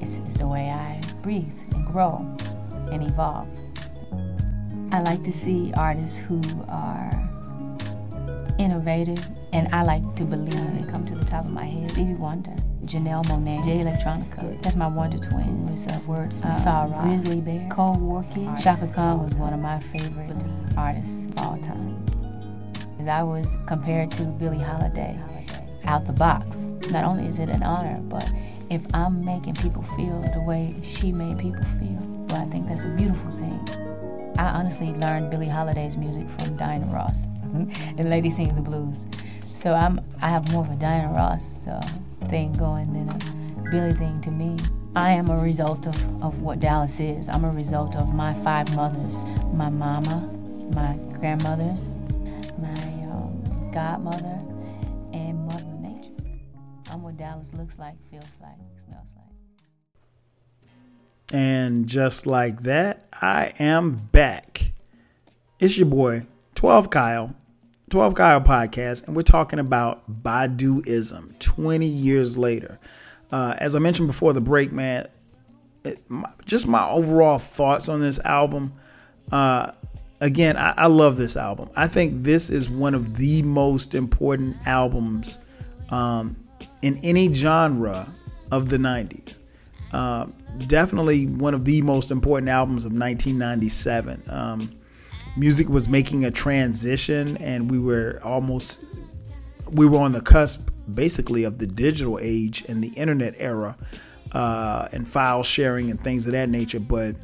It's, 0.00 0.18
it's 0.18 0.38
the 0.38 0.46
way 0.46 0.70
I 0.70 1.00
breathe 1.22 1.58
and 1.72 1.86
grow 1.86 2.18
and 2.90 3.02
evolve. 3.02 3.48
I 4.92 5.00
like 5.00 5.24
to 5.24 5.32
see 5.32 5.72
artists 5.76 6.16
who 6.16 6.40
are 6.68 7.10
innovative, 8.58 9.24
and 9.52 9.68
I 9.74 9.82
like 9.82 10.14
to 10.16 10.24
believe 10.24 10.54
they 10.54 10.90
come 10.90 11.04
to 11.06 11.14
the 11.14 11.24
top 11.24 11.44
of 11.44 11.50
my 11.50 11.64
head. 11.64 11.88
Stevie 11.88 12.14
Wonder, 12.14 12.54
Janelle 12.86 13.24
Monáe, 13.24 13.64
Jay 13.64 13.78
Electronica. 13.78 14.62
That's 14.62 14.76
my 14.76 14.86
Wonder 14.86 15.18
Twin. 15.18 15.68
It's 15.74 15.86
uh, 15.86 15.98
words. 16.06 16.40
Uh, 16.40 16.52
Sarah, 16.52 16.96
Grizzly 17.02 17.40
Bear, 17.40 17.68
Cole 17.68 17.96
Warkey. 17.96 18.62
Chaka 18.62 18.86
Khan 18.94 19.24
was 19.24 19.34
one 19.34 19.52
of 19.52 19.60
my 19.60 19.80
favorite 19.80 20.36
artists 20.76 21.26
of 21.26 21.38
all 21.38 21.58
time. 21.58 22.06
I 23.08 23.22
was 23.22 23.56
compared 23.66 24.10
to 24.12 24.24
Billie 24.24 24.58
Holiday 24.58 25.18
out 25.84 26.06
the 26.06 26.12
box. 26.12 26.58
Not 26.90 27.04
only 27.04 27.26
is 27.26 27.38
it 27.38 27.48
an 27.48 27.62
honor, 27.62 28.00
but 28.02 28.28
if 28.70 28.82
I'm 28.94 29.24
making 29.24 29.54
people 29.54 29.82
feel 29.96 30.20
the 30.34 30.40
way 30.40 30.74
she 30.82 31.12
made 31.12 31.38
people 31.38 31.62
feel, 31.62 31.98
well, 32.28 32.42
I 32.42 32.46
think 32.46 32.68
that's 32.68 32.84
a 32.84 32.88
beautiful 32.88 33.30
thing. 33.32 33.60
I 34.38 34.48
honestly 34.48 34.92
learned 34.92 35.30
Billie 35.30 35.48
Holiday's 35.48 35.96
music 35.96 36.24
from 36.38 36.56
Diana 36.56 36.86
Ross 36.86 37.24
and 37.54 38.10
Lady 38.10 38.28
Sings 38.30 38.54
the 38.54 38.60
Blues. 38.60 39.04
So 39.54 39.72
I'm 39.72 40.00
I 40.20 40.28
have 40.28 40.50
more 40.52 40.64
of 40.64 40.70
a 40.70 40.76
Diana 40.76 41.12
Ross 41.12 41.66
uh, 41.66 41.86
thing 42.28 42.52
going 42.54 42.92
than 42.92 43.08
a 43.08 43.70
Billie 43.70 43.92
thing 43.92 44.20
to 44.22 44.30
me. 44.30 44.56
I 44.94 45.10
am 45.10 45.28
a 45.28 45.38
result 45.38 45.86
of, 45.86 46.22
of 46.22 46.40
what 46.40 46.60
Dallas 46.60 47.00
is. 47.00 47.28
I'm 47.28 47.44
a 47.44 47.50
result 47.50 47.96
of 47.96 48.14
my 48.14 48.32
five 48.34 48.74
mothers, 48.74 49.24
my 49.52 49.68
mama, 49.68 50.30
my 50.74 50.96
grandmothers, 51.18 51.96
my 52.58 52.82
um, 53.04 53.70
godmother, 53.72 54.40
and 55.12 55.46
Mother 55.46 55.64
Nature. 55.80 56.12
I'm 56.90 57.02
what 57.02 57.16
Dallas 57.16 57.52
looks 57.52 57.78
like, 57.78 57.94
feels 58.10 58.24
like, 58.40 58.56
smells 58.86 59.14
like. 59.16 60.70
And 61.32 61.86
just 61.86 62.26
like 62.26 62.62
that, 62.62 63.06
I 63.12 63.52
am 63.58 63.96
back. 63.96 64.72
It's 65.58 65.76
your 65.76 65.86
boy, 65.86 66.26
12 66.54 66.90
Kyle, 66.90 67.34
12 67.90 68.14
Kyle 68.14 68.40
podcast, 68.40 69.06
and 69.06 69.14
we're 69.14 69.22
talking 69.22 69.60
about 69.60 70.22
Baduizm 70.22 71.38
20 71.38 71.86
years 71.86 72.36
later. 72.36 72.80
Uh, 73.30 73.54
as 73.58 73.76
I 73.76 73.78
mentioned 73.78 74.08
before 74.08 74.32
the 74.32 74.40
break, 74.40 74.72
man, 74.72 75.06
it, 75.84 75.98
my, 76.10 76.28
just 76.44 76.66
my 76.66 76.88
overall 76.88 77.38
thoughts 77.38 77.88
on 77.88 78.00
this 78.00 78.18
album. 78.20 78.72
Uh, 79.30 79.70
again, 80.20 80.56
I, 80.56 80.74
I, 80.76 80.86
love 80.88 81.16
this 81.16 81.36
album. 81.36 81.70
I 81.76 81.86
think 81.86 82.24
this 82.24 82.50
is 82.50 82.68
one 82.68 82.94
of 82.94 83.16
the 83.16 83.42
most 83.42 83.94
important 83.94 84.56
albums 84.66 85.38
um, 85.90 86.36
in 86.82 86.98
any 87.04 87.32
genre 87.32 88.12
of 88.50 88.68
the 88.68 88.78
90s. 88.78 89.38
Uh, 89.92 90.26
definitely 90.66 91.26
one 91.26 91.54
of 91.54 91.64
the 91.64 91.82
most 91.82 92.10
important 92.10 92.48
albums 92.48 92.84
of 92.84 92.92
1997. 92.92 94.22
Um, 94.28 94.72
music 95.36 95.68
was 95.68 95.88
making 95.88 96.24
a 96.24 96.30
transition, 96.30 97.36
and 97.38 97.70
we 97.70 97.78
were 97.78 98.20
almost 98.22 98.84
we 99.70 99.86
were 99.86 99.98
on 99.98 100.12
the 100.12 100.20
cusp, 100.20 100.70
basically, 100.94 101.44
of 101.44 101.58
the 101.58 101.66
digital 101.66 102.18
age 102.20 102.64
and 102.68 102.82
the 102.82 102.88
internet 102.88 103.34
era, 103.38 103.76
uh, 104.32 104.88
and 104.92 105.08
file 105.08 105.42
sharing 105.42 105.90
and 105.90 106.00
things 106.00 106.26
of 106.26 106.32
that 106.32 106.48
nature. 106.48 106.80
But 106.80 107.16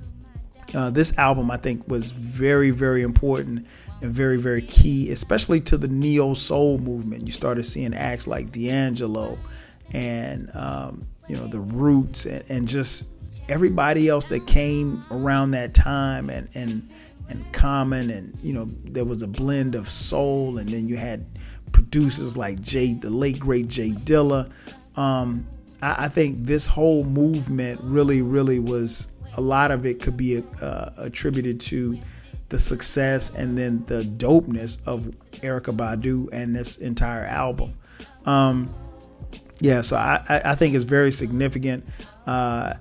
uh, 0.75 0.90
this 0.90 1.16
album, 1.18 1.51
I 1.51 1.57
think, 1.57 1.87
was 1.88 2.11
very, 2.11 2.70
very 2.70 3.03
important 3.03 3.66
and 4.01 4.12
very, 4.12 4.38
very 4.38 4.62
key, 4.62 5.11
especially 5.11 5.61
to 5.61 5.77
the 5.77 5.88
neo 5.88 6.35
soul 6.35 6.79
movement. 6.79 7.27
You 7.27 7.33
started 7.33 7.64
seeing 7.64 7.94
acts 7.94 8.27
like 8.27 8.51
D'Angelo 8.51 9.38
and 9.92 10.51
um, 10.55 11.07
you 11.29 11.37
know 11.37 11.46
the 11.46 11.61
Roots 11.61 12.27
and, 12.27 12.44
and 12.48 12.68
just 12.68 13.05
everybody 13.48 14.09
else 14.09 14.29
that 14.29 14.46
came 14.46 15.05
around 15.11 15.53
that 15.53 15.75
time 15.75 16.31
and 16.31 16.48
and 16.55 16.88
and 17.29 17.51
Common 17.53 18.11
and 18.11 18.37
you 18.43 18.53
know 18.53 18.67
there 18.85 19.05
was 19.05 19.23
a 19.23 19.29
blend 19.29 19.75
of 19.75 19.89
soul 19.89 20.59
and 20.59 20.69
then 20.69 20.89
you 20.89 20.97
had 20.97 21.25
producers 21.73 22.37
like 22.37 22.61
Jay 22.61 22.95
the 22.95 23.11
late 23.11 23.39
great 23.39 23.69
Jay 23.69 23.91
Dilla. 23.91 24.51
Um, 24.97 25.47
I, 25.81 26.05
I, 26.05 26.09
think 26.09 26.45
this 26.45 26.67
whole 26.67 27.05
movement 27.05 27.81
really 27.83 28.21
really 28.21 28.59
was 28.59 29.09
a 29.37 29.41
lot 29.41 29.71
of 29.71 29.87
it 29.87 30.03
could 30.03 30.17
be 30.17 30.43
uh, 30.61 30.91
attributed 30.99 31.61
to 31.63 31.99
the 32.51 32.59
success 32.59 33.31
and 33.31 33.57
then 33.57 33.83
the 33.87 34.03
dopeness 34.03 34.79
of 34.85 35.05
Erykah 35.41 35.75
Badu 35.75 36.29
and 36.33 36.55
this 36.55 36.77
entire 36.77 37.25
album. 37.25 37.73
Um, 38.27 38.73
yeah, 39.61 39.81
so 39.81 39.97
I, 39.97 40.23
I 40.29 40.55
think 40.55 40.75
it's 40.75 40.85
very 40.85 41.13
significant. 41.13 41.87
Uh, 42.27 42.75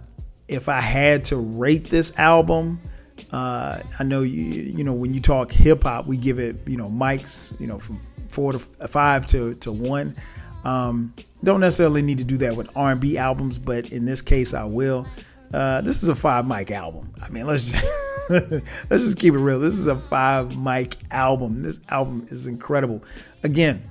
if 0.48 0.68
I 0.68 0.82
had 0.82 1.24
to 1.26 1.38
rate 1.38 1.86
this 1.86 2.18
album, 2.20 2.82
uh, 3.32 3.80
I 4.00 4.04
know 4.04 4.22
you 4.22 4.44
you 4.44 4.84
know 4.84 4.94
when 4.94 5.14
you 5.14 5.22
talk 5.22 5.52
hip 5.52 5.84
hop, 5.84 6.08
we 6.08 6.18
give 6.18 6.40
it 6.40 6.58
you 6.68 6.78
know 6.78 6.90
mics 6.90 7.60
you 7.60 7.68
know 7.68 7.80
from 7.80 8.00
four 8.28 8.54
to 8.54 8.60
five 8.60 9.28
to 9.28 9.54
to 9.56 9.72
one. 9.72 10.16
Um, 10.64 11.14
don't 11.44 11.60
necessarily 11.60 12.02
need 12.02 12.20
to 12.20 12.24
do 12.24 12.38
that 12.38 12.56
with 12.56 12.70
R 12.76 12.92
and 12.92 13.02
B 13.02 13.18
albums, 13.18 13.58
but 13.58 13.92
in 13.92 14.06
this 14.06 14.22
case, 14.22 14.54
I 14.54 14.64
will. 14.64 15.08
Uh, 15.54 15.82
this 15.82 16.02
is 16.02 16.10
a 16.10 16.16
five 16.16 16.48
mic 16.48 16.72
album. 16.72 17.12
I 17.22 17.30
mean, 17.30 17.46
let's 17.46 17.72
just 17.72 17.86
let's 18.30 19.04
just 19.04 19.18
keep 19.18 19.34
it 19.34 19.40
real. 19.40 19.60
This 19.60 19.74
is 19.74 19.88
a 19.88 19.98
five 19.98 20.58
mic 20.58 20.98
album. 21.12 21.62
This 21.62 21.82
album 21.90 22.28
is 22.30 22.48
incredible. 22.48 23.04
Again, 23.44 23.82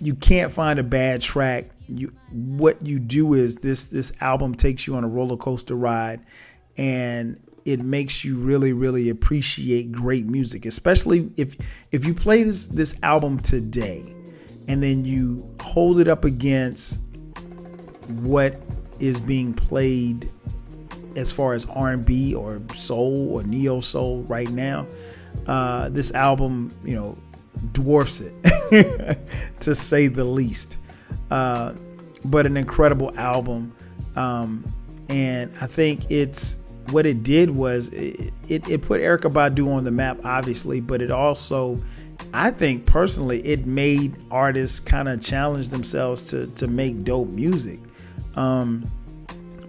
you 0.00 0.14
can't 0.14 0.52
find 0.52 0.78
a 0.78 0.82
bad 0.82 1.20
track. 1.20 1.66
You 1.88 2.12
what 2.30 2.84
you 2.84 2.98
do 2.98 3.34
is 3.34 3.56
this 3.56 3.90
this 3.90 4.12
album 4.20 4.54
takes 4.54 4.86
you 4.86 4.96
on 4.96 5.04
a 5.04 5.08
roller 5.08 5.36
coaster 5.36 5.74
ride, 5.76 6.20
and 6.78 7.40
it 7.66 7.80
makes 7.80 8.24
you 8.24 8.36
really 8.36 8.72
really 8.72 9.10
appreciate 9.10 9.92
great 9.92 10.26
music 10.26 10.64
especially 10.64 11.30
if 11.36 11.56
if 11.92 12.04
you 12.04 12.14
play 12.14 12.42
this 12.42 12.68
this 12.68 12.96
album 13.02 13.38
today 13.38 14.02
and 14.68 14.82
then 14.82 15.04
you 15.04 15.48
hold 15.60 16.00
it 16.00 16.08
up 16.08 16.24
against 16.24 17.00
what 18.08 18.60
is 19.00 19.20
being 19.20 19.52
played 19.52 20.30
as 21.16 21.32
far 21.32 21.54
as 21.54 21.66
R&B 21.66 22.34
or 22.34 22.60
soul 22.74 23.32
or 23.32 23.42
neo 23.42 23.80
soul 23.80 24.22
right 24.22 24.50
now. 24.50 24.86
Uh, 25.46 25.88
this 25.88 26.12
album, 26.12 26.72
you 26.84 26.94
know, 26.94 27.16
dwarfs 27.72 28.20
it, 28.20 29.18
to 29.60 29.74
say 29.74 30.08
the 30.08 30.24
least. 30.24 30.76
Uh, 31.30 31.72
but 32.24 32.46
an 32.46 32.56
incredible 32.56 33.16
album, 33.16 33.74
um, 34.16 34.64
and 35.08 35.52
I 35.60 35.66
think 35.66 36.10
it's 36.10 36.58
what 36.90 37.06
it 37.06 37.22
did 37.22 37.50
was 37.50 37.88
it, 37.90 38.32
it, 38.48 38.68
it 38.68 38.82
put 38.82 39.00
Erykah 39.00 39.32
Badu 39.32 39.72
on 39.72 39.84
the 39.84 39.90
map, 39.90 40.18
obviously, 40.24 40.80
but 40.80 41.02
it 41.02 41.10
also 41.10 41.78
I 42.32 42.50
think 42.50 42.86
personally, 42.86 43.40
it 43.46 43.66
made 43.66 44.14
artists 44.30 44.80
kind 44.80 45.08
of 45.08 45.20
challenge 45.20 45.68
themselves 45.68 46.28
to 46.30 46.46
to 46.48 46.66
make 46.66 47.04
dope 47.04 47.28
music, 47.28 47.80
um, 48.34 48.84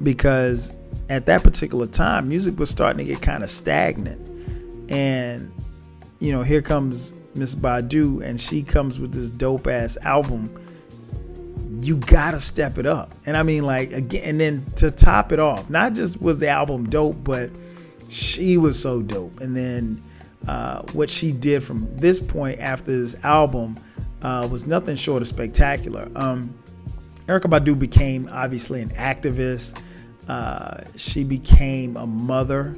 because 0.02 0.72
at 1.10 1.26
that 1.28 1.44
particular 1.44 1.88
time, 1.88 2.28
music 2.28 2.60
was 2.60 2.70
starting 2.70 3.06
to 3.06 3.14
get 3.14 3.22
kind 3.22 3.44
of 3.44 3.50
stagnant, 3.50 4.20
and 4.92 5.52
you 6.20 6.32
know, 6.32 6.44
here 6.44 6.62
comes 6.62 7.14
Miss 7.36 7.54
Badu, 7.54 8.22
and 8.22 8.40
she 8.40 8.64
comes 8.64 9.00
with 9.00 9.14
this 9.14 9.30
dope 9.30 9.68
ass 9.68 9.98
album. 10.04 10.50
You 11.80 11.98
gotta 11.98 12.40
step 12.40 12.78
it 12.78 12.86
up, 12.86 13.14
and 13.26 13.38
I 13.38 13.44
mean, 13.44 13.64
like 13.64 13.92
again, 13.92 14.24
and 14.24 14.40
then 14.40 14.66
to 14.78 14.90
top 14.92 15.32
it 15.32 15.40
off, 15.40 15.70
not 15.70 15.94
just 15.94 16.22
was 16.22 16.40
the 16.40 16.48
album 16.48 16.90
dope, 16.90 17.24
but 17.24 17.52
she 18.10 18.58
was 18.58 18.80
so 18.80 19.02
dope, 19.02 19.40
and 19.42 19.56
then 19.56 20.02
uh, 20.48 20.82
what 20.94 21.10
she 21.10 21.32
did 21.32 21.64
from 21.64 21.88
this 21.98 22.20
point 22.20 22.60
after 22.60 22.92
this 22.92 23.16
album 23.24 23.78
uh, 24.22 24.48
was 24.50 24.66
nothing 24.66 24.96
short 24.96 25.22
of 25.22 25.28
spectacular. 25.28 26.10
Um, 26.16 26.54
Erykah 27.28 27.50
Badu 27.50 27.78
became 27.78 28.30
obviously 28.32 28.82
an 28.82 28.90
activist. 28.90 29.82
Uh, 30.28 30.84
she 30.96 31.24
became 31.24 31.98
a 31.98 32.08
mother, 32.08 32.76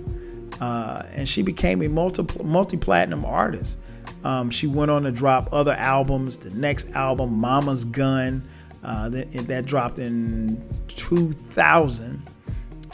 uh, 0.60 1.04
and 1.14 1.30
she 1.30 1.42
became 1.42 1.82
a 1.82 1.88
multi 1.88 2.78
platinum 2.78 3.26
artist. 3.26 3.78
Um, 4.24 4.50
she 4.50 4.68
went 4.68 4.92
on 4.92 5.04
to 5.04 5.12
drop 5.12 5.50
other 5.52 5.74
albums. 5.74 6.38
The 6.38 6.50
next 6.50 6.90
album, 6.92 7.40
Mama's 7.40 7.86
Gun, 7.86 8.44
uh, 8.84 9.10
that, 9.10 9.32
that 9.32 9.66
dropped 9.66 10.00
in 10.00 10.62
2000. 10.88 12.22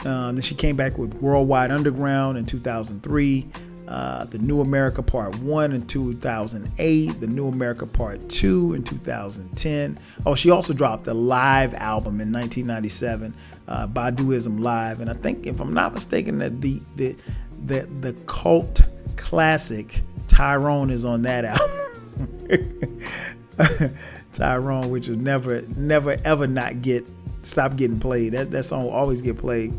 Uh, 0.00 0.32
then 0.32 0.40
she 0.40 0.54
came 0.54 0.76
back 0.76 0.98
with 0.98 1.14
Worldwide 1.14 1.70
Underground 1.70 2.38
in 2.38 2.46
2003 2.46 3.50
uh, 3.88 4.24
the 4.24 4.38
New 4.38 4.60
America 4.60 5.02
Part 5.02 5.38
1 5.38 5.72
in 5.72 5.86
2008, 5.86 7.20
the 7.20 7.26
New 7.26 7.46
America 7.46 7.86
Part 7.86 8.28
2 8.28 8.74
in 8.74 8.82
2010. 8.82 9.98
Oh, 10.24 10.34
she 10.34 10.50
also 10.50 10.72
dropped 10.72 11.06
a 11.06 11.14
live 11.14 11.74
album 11.74 12.20
in 12.20 12.32
1997, 12.32 13.32
uh, 13.68 13.86
Baduizm 13.86 14.60
Live. 14.60 15.00
And 15.00 15.08
I 15.08 15.14
think, 15.14 15.46
if 15.46 15.60
I'm 15.60 15.72
not 15.72 15.94
mistaken, 15.94 16.38
that 16.38 16.60
the, 16.60 16.80
the, 16.96 17.16
the, 17.64 17.82
the 18.00 18.12
cult 18.26 18.80
classic 19.16 20.00
Tyrone 20.26 20.90
is 20.90 21.04
on 21.04 21.22
that 21.22 21.44
album. 23.58 23.96
Tyrone, 24.36 24.90
which 24.90 25.08
will 25.08 25.16
never, 25.16 25.62
never, 25.76 26.16
ever 26.24 26.46
not 26.46 26.82
get 26.82 27.08
stop 27.42 27.76
getting 27.76 28.00
played. 28.00 28.32
That 28.32 28.50
that 28.50 28.64
song 28.64 28.84
will 28.84 28.90
always 28.90 29.20
get 29.20 29.38
played. 29.38 29.74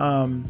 Um, 0.00 0.44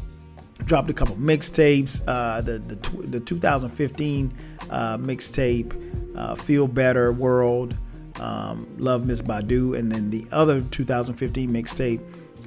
dropped 0.64 0.90
a 0.90 0.94
couple 0.94 1.16
mixtapes. 1.16 2.02
Uh, 2.06 2.40
the 2.40 2.58
the 2.58 2.76
the 3.06 3.20
2015 3.20 4.32
uh, 4.70 4.98
mixtape, 4.98 6.16
uh, 6.16 6.34
Feel 6.34 6.66
Better 6.66 7.12
World, 7.12 7.76
um, 8.20 8.66
Love 8.78 9.06
Miss 9.06 9.22
Badu, 9.22 9.76
and 9.78 9.90
then 9.90 10.10
the 10.10 10.26
other 10.32 10.62
2015 10.62 11.50
mixtape, 11.50 12.00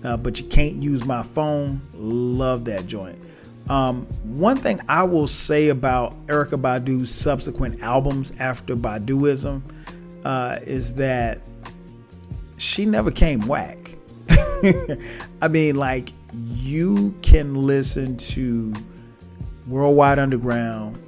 uh, 0.03 0.17
But 0.17 0.39
You 0.39 0.47
Can't 0.47 0.81
Use 0.81 1.05
My 1.05 1.23
Phone. 1.23 1.81
Love 1.93 2.65
that 2.65 2.87
joint. 2.87 3.19
Um, 3.69 4.05
one 4.23 4.57
thing 4.57 4.81
I 4.89 5.03
will 5.03 5.27
say 5.27 5.69
about 5.69 6.13
Erykah 6.27 6.61
Badu's 6.61 7.09
subsequent 7.09 7.81
albums 7.81 8.33
after 8.37 8.75
Baduizm 8.75 9.61
uh, 10.25 10.59
is 10.63 10.95
that 10.95 11.39
she 12.57 12.86
never 12.86 13.12
came 13.12 13.41
whack. 13.41 13.77
I 15.41 15.47
mean, 15.49 15.75
like 15.75 16.13
you 16.33 17.13
can 17.21 17.53
listen 17.53 18.17
to 18.17 18.73
Worldwide 19.67 20.19
Underground 20.19 20.99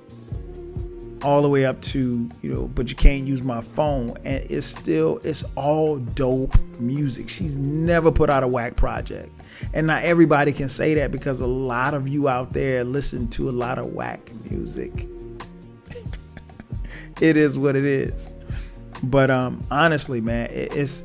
all 1.23 1.41
the 1.41 1.49
way 1.49 1.65
up 1.65 1.81
to 1.81 2.29
you 2.41 2.53
know 2.53 2.67
but 2.75 2.87
you 2.87 2.95
can't 2.95 3.25
use 3.25 3.41
my 3.41 3.59
phone 3.59 4.15
and 4.25 4.45
it's 4.51 4.67
still 4.67 5.19
it's 5.23 5.43
all 5.55 5.97
dope 5.97 6.55
music. 6.79 7.29
She's 7.29 7.57
never 7.57 8.11
put 8.11 8.29
out 8.29 8.43
a 8.43 8.47
whack 8.47 8.75
project. 8.75 9.31
And 9.73 9.87
not 9.87 10.03
everybody 10.03 10.51
can 10.51 10.67
say 10.67 10.93
that 10.95 11.11
because 11.11 11.41
a 11.41 11.47
lot 11.47 11.93
of 11.93 12.07
you 12.07 12.27
out 12.27 12.51
there 12.51 12.83
listen 12.83 13.27
to 13.29 13.49
a 13.49 13.51
lot 13.51 13.79
of 13.79 13.93
whack 13.93 14.31
music. 14.49 15.07
It 17.21 17.37
is 17.37 17.57
what 17.57 17.77
it 17.77 17.85
is 17.85 18.27
but 19.09 19.29
um 19.29 19.61
honestly 19.71 20.21
man 20.21 20.49
it's 20.51 21.03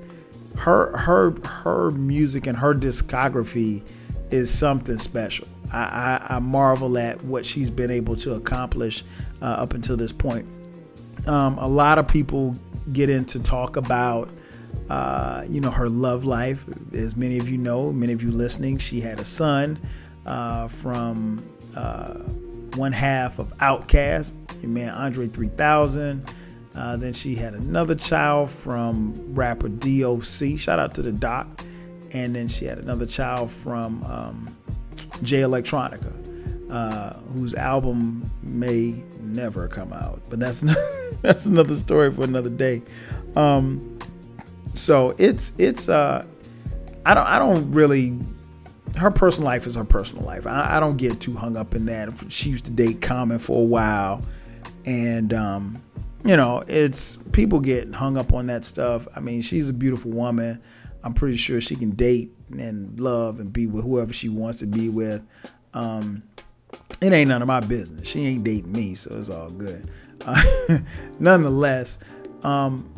her 0.56 0.96
her 0.96 1.30
her 1.46 1.90
music 1.92 2.46
and 2.46 2.56
her 2.58 2.74
discography 2.74 3.82
is 4.30 4.50
something 4.50 4.98
special. 4.98 5.46
I, 5.72 5.82
I, 6.30 6.36
I 6.36 6.38
marvel 6.38 6.98
at 6.98 7.22
what 7.24 7.44
she's 7.44 7.70
been 7.70 7.90
able 7.90 8.16
to 8.16 8.34
accomplish 8.34 9.04
uh, 9.42 9.46
up 9.46 9.74
until 9.74 9.96
this 9.96 10.12
point. 10.12 10.46
Um, 11.26 11.58
a 11.58 11.66
lot 11.66 11.98
of 11.98 12.08
people 12.08 12.56
get 12.92 13.10
into 13.10 13.40
talk 13.40 13.76
about, 13.76 14.30
uh, 14.88 15.44
you 15.48 15.60
know, 15.60 15.70
her 15.70 15.88
love 15.88 16.24
life. 16.24 16.64
As 16.92 17.16
many 17.16 17.38
of 17.38 17.48
you 17.48 17.58
know, 17.58 17.92
many 17.92 18.12
of 18.12 18.22
you 18.22 18.30
listening, 18.30 18.78
she 18.78 19.00
had 19.00 19.20
a 19.20 19.24
son 19.24 19.78
uh, 20.26 20.68
from 20.68 21.44
uh, 21.76 22.14
one 22.74 22.92
half 22.92 23.38
of 23.38 23.56
Outkast, 23.58 24.32
your 24.62 24.70
man 24.70 24.90
Andre 24.90 25.28
3000. 25.28 26.26
Uh, 26.74 26.96
then 26.96 27.12
she 27.12 27.34
had 27.34 27.54
another 27.54 27.94
child 27.94 28.50
from 28.50 29.14
rapper 29.34 29.68
DOC. 29.68 30.58
Shout 30.58 30.78
out 30.78 30.94
to 30.94 31.02
the 31.02 31.12
doc 31.12 31.48
and 32.12 32.34
then 32.34 32.48
she 32.48 32.64
had 32.64 32.78
another 32.78 33.06
child 33.06 33.50
from 33.50 34.02
um, 34.04 34.56
Jay 35.22 35.40
Electronica, 35.40 36.12
uh, 36.70 37.14
whose 37.32 37.54
album 37.54 38.28
may 38.42 39.02
never 39.20 39.68
come 39.68 39.92
out, 39.92 40.20
but 40.28 40.40
that's 40.40 40.60
that's 41.22 41.46
another 41.46 41.74
story 41.76 42.12
for 42.12 42.22
another 42.22 42.50
day. 42.50 42.82
Um, 43.36 43.98
so 44.74 45.14
it's 45.18 45.52
it's 45.58 45.88
uh, 45.88 46.24
I 47.06 47.14
don't 47.14 47.26
I 47.26 47.38
don't 47.38 47.70
really 47.72 48.18
her 48.96 49.10
personal 49.10 49.46
life 49.46 49.66
is 49.66 49.76
her 49.76 49.84
personal 49.84 50.24
life. 50.24 50.46
I, 50.46 50.76
I 50.76 50.80
don't 50.80 50.96
get 50.96 51.20
too 51.20 51.34
hung 51.34 51.56
up 51.56 51.74
in 51.74 51.86
that. 51.86 52.10
She 52.28 52.50
used 52.50 52.64
to 52.66 52.72
date 52.72 53.00
Common 53.00 53.38
for 53.38 53.60
a 53.60 53.64
while, 53.64 54.22
and 54.84 55.32
um, 55.32 55.82
you 56.24 56.36
know, 56.36 56.62
it's 56.66 57.16
people 57.32 57.60
get 57.60 57.92
hung 57.92 58.16
up 58.16 58.32
on 58.32 58.46
that 58.48 58.64
stuff. 58.64 59.08
I 59.14 59.20
mean, 59.20 59.42
she's 59.42 59.68
a 59.68 59.72
beautiful 59.72 60.10
woman. 60.10 60.62
I'm 61.02 61.14
pretty 61.14 61.36
sure 61.36 61.60
she 61.60 61.76
can 61.76 61.90
date 61.90 62.30
and 62.50 62.98
love 63.00 63.40
and 63.40 63.52
be 63.52 63.66
with 63.66 63.84
whoever 63.84 64.12
she 64.12 64.28
wants 64.28 64.58
to 64.58 64.66
be 64.66 64.88
with. 64.88 65.26
Um, 65.72 66.22
it 67.00 67.12
ain't 67.12 67.28
none 67.28 67.40
of 67.40 67.48
my 67.48 67.60
business. 67.60 68.06
She 68.06 68.26
ain't 68.26 68.44
dating 68.44 68.72
me, 68.72 68.94
so 68.94 69.16
it's 69.18 69.30
all 69.30 69.50
good. 69.50 69.90
Uh, 70.26 70.78
nonetheless, 71.18 71.98
um, 72.42 72.92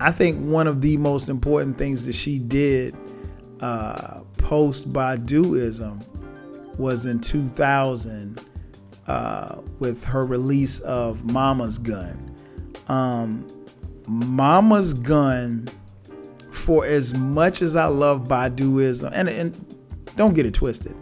I 0.00 0.10
think 0.10 0.40
one 0.40 0.66
of 0.66 0.82
the 0.82 0.96
most 0.96 1.28
important 1.28 1.78
things 1.78 2.04
that 2.06 2.14
she 2.14 2.38
did 2.38 2.96
uh, 3.60 4.20
post 4.38 4.92
Baduizm 4.92 6.04
was 6.78 7.06
in 7.06 7.20
2000 7.20 8.40
uh, 9.06 9.60
with 9.78 10.04
her 10.04 10.26
release 10.26 10.80
of 10.80 11.24
Mama's 11.24 11.78
Gun. 11.78 12.35
Um, 12.88 13.46
Mama's 14.06 14.94
Gun 14.94 15.68
for 16.52 16.84
as 16.84 17.14
much 17.14 17.62
as 17.62 17.76
I 17.76 17.86
love 17.86 18.24
Baduizm, 18.28 19.10
and, 19.12 19.28
and 19.28 19.76
don't 20.16 20.34
get 20.34 20.46
it 20.46 20.54
twisted, 20.54 20.96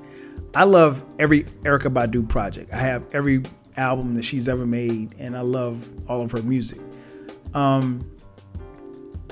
I 0.55 0.65
love 0.65 1.05
every 1.19 1.45
Erykah 1.63 1.93
Badu 1.93 2.29
project. 2.29 2.73
I 2.73 2.79
have 2.79 3.05
every 3.15 3.43
album 3.77 4.15
that 4.15 4.25
she's 4.25 4.49
ever 4.49 4.67
made, 4.67 5.15
and 5.19 5.37
I 5.37 5.41
love 5.41 5.89
all 6.09 6.21
of 6.21 6.31
her 6.33 6.43
music. 6.43 6.81
Um, 7.55 8.11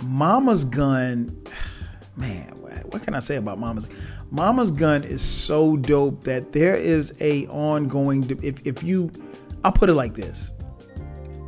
Mama's 0.03 0.65
Gun, 0.65 1.45
man, 2.17 2.49
what 2.93 3.03
can 3.03 3.15
I 3.15 3.21
say 3.21 3.37
about 3.37 3.59
Mama's? 3.59 3.89
Mama's 4.31 4.71
Gun 4.71 5.05
is 5.05 5.23
so 5.23 5.77
dope 5.77 6.25
that 6.25 6.53
there 6.53 6.75
is 6.75 7.15
a 7.21 7.47
ongoing. 7.49 8.29
If 8.43 8.67
if 8.67 8.83
you, 8.83 9.11
I'll 9.65 9.73
put 9.73 9.89
it 9.89 9.95
like 9.95 10.15
this: 10.15 10.51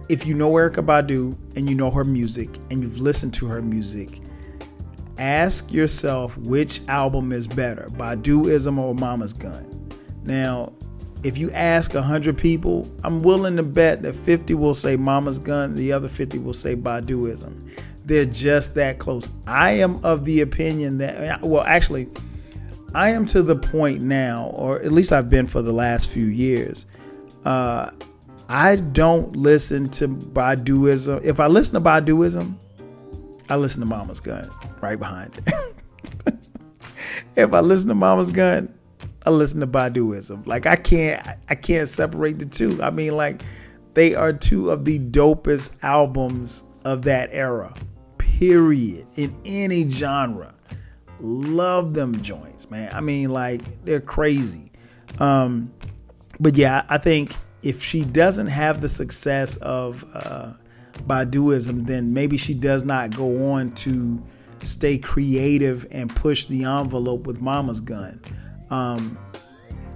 if 0.08 0.26
you 0.26 0.34
know 0.34 0.50
Erykah 0.52 0.84
Badu 0.84 1.36
and 1.56 1.68
you 1.68 1.74
know 1.74 1.90
her 1.90 2.04
music 2.04 2.50
and 2.70 2.82
you've 2.82 2.98
listened 2.98 3.34
to 3.34 3.46
her 3.46 3.62
music, 3.62 4.20
ask 5.18 5.72
yourself 5.72 6.36
which 6.38 6.80
album 6.88 7.32
is 7.32 7.46
better, 7.46 7.86
Baduizm 7.92 8.78
or 8.78 8.94
Mama's 8.94 9.32
Gun. 9.32 9.70
Now, 10.24 10.72
if 11.22 11.38
you 11.38 11.50
ask 11.52 11.94
100 11.94 12.36
people, 12.36 12.90
I'm 13.02 13.22
willing 13.22 13.56
to 13.56 13.62
bet 13.62 14.02
that 14.02 14.14
50 14.14 14.54
will 14.54 14.74
say 14.74 14.96
Mama's 14.96 15.38
Gun, 15.38 15.74
the 15.74 15.92
other 15.92 16.08
50 16.08 16.38
will 16.38 16.52
say 16.52 16.76
Baduizm. 16.76 17.70
They're 18.04 18.26
just 18.26 18.74
that 18.74 18.98
close. 18.98 19.28
I 19.46 19.72
am 19.72 20.04
of 20.04 20.26
the 20.26 20.42
opinion 20.42 20.98
that, 20.98 21.40
well, 21.40 21.64
actually, 21.64 22.08
I 22.94 23.10
am 23.10 23.24
to 23.26 23.42
the 23.42 23.56
point 23.56 24.02
now, 24.02 24.52
or 24.54 24.76
at 24.80 24.92
least 24.92 25.12
I've 25.12 25.30
been 25.30 25.46
for 25.46 25.62
the 25.62 25.72
last 25.72 26.10
few 26.10 26.26
years. 26.26 26.84
Uh, 27.46 27.90
I 28.48 28.76
don't 28.76 29.35
listen 29.37 29.88
to 29.90 30.09
Baduizm. 30.09 31.24
If 31.24 31.40
I 31.40 31.46
listen 31.46 31.74
to 31.74 31.80
Baduizm, 31.80 32.57
I 33.48 33.57
listen 33.57 33.80
to 33.80 33.87
Mama's 33.87 34.20
Gun 34.20 34.50
right 34.80 34.98
behind 34.98 35.42
it. 35.46 36.35
if 37.37 37.52
I 37.52 37.61
listen 37.61 37.88
to 37.88 37.94
Mama's 37.94 38.33
Gun, 38.33 38.72
I 39.26 39.30
listen 39.30 39.61
to 39.61 39.66
Baduizm. 39.66 40.46
Like 40.46 40.66
I 40.66 40.76
can't 40.76 41.26
I 41.48 41.54
can't 41.54 41.88
separate 41.88 42.38
the 42.38 42.46
two. 42.46 42.83
I 42.83 42.90
mean 42.90 43.16
like 43.16 43.42
they 43.94 44.14
are 44.14 44.33
two 44.33 44.70
of 44.70 44.85
the 44.85 44.98
dopest 44.98 45.76
albums 45.83 46.64
of 46.85 47.02
that 47.02 47.30
era. 47.33 47.74
Period. 48.18 49.07
In 49.16 49.35
any 49.44 49.88
genre. 49.88 50.54
Love 51.20 51.94
them 51.94 52.20
joints, 52.20 52.70
man. 52.70 52.90
I 52.92 53.00
mean 53.00 53.30
like 53.30 53.85
they're 53.85 54.00
crazy. 54.00 54.70
Um 55.18 55.72
but 56.40 56.57
yeah, 56.57 56.85
I 56.88 56.98
think 56.98 57.35
if 57.64 57.83
she 57.83 58.05
doesn't 58.05 58.48
have 58.48 58.81
the 58.81 58.88
success 58.88 59.57
of 59.59 60.05
uh 60.14 60.53
Baduizm, 61.07 61.87
then 61.87 62.14
maybe 62.14 62.37
she 62.37 62.55
does 62.55 62.85
not 62.85 63.16
go 63.16 63.50
on 63.50 63.72
to 63.72 64.22
stay 64.62 64.96
creative 64.96 65.87
and 65.90 66.14
push 66.14 66.46
the 66.46 66.64
envelope 66.64 67.27
with 67.27 67.40
Mama's 67.40 67.81
Gun. 67.81 68.20
Um, 68.70 69.18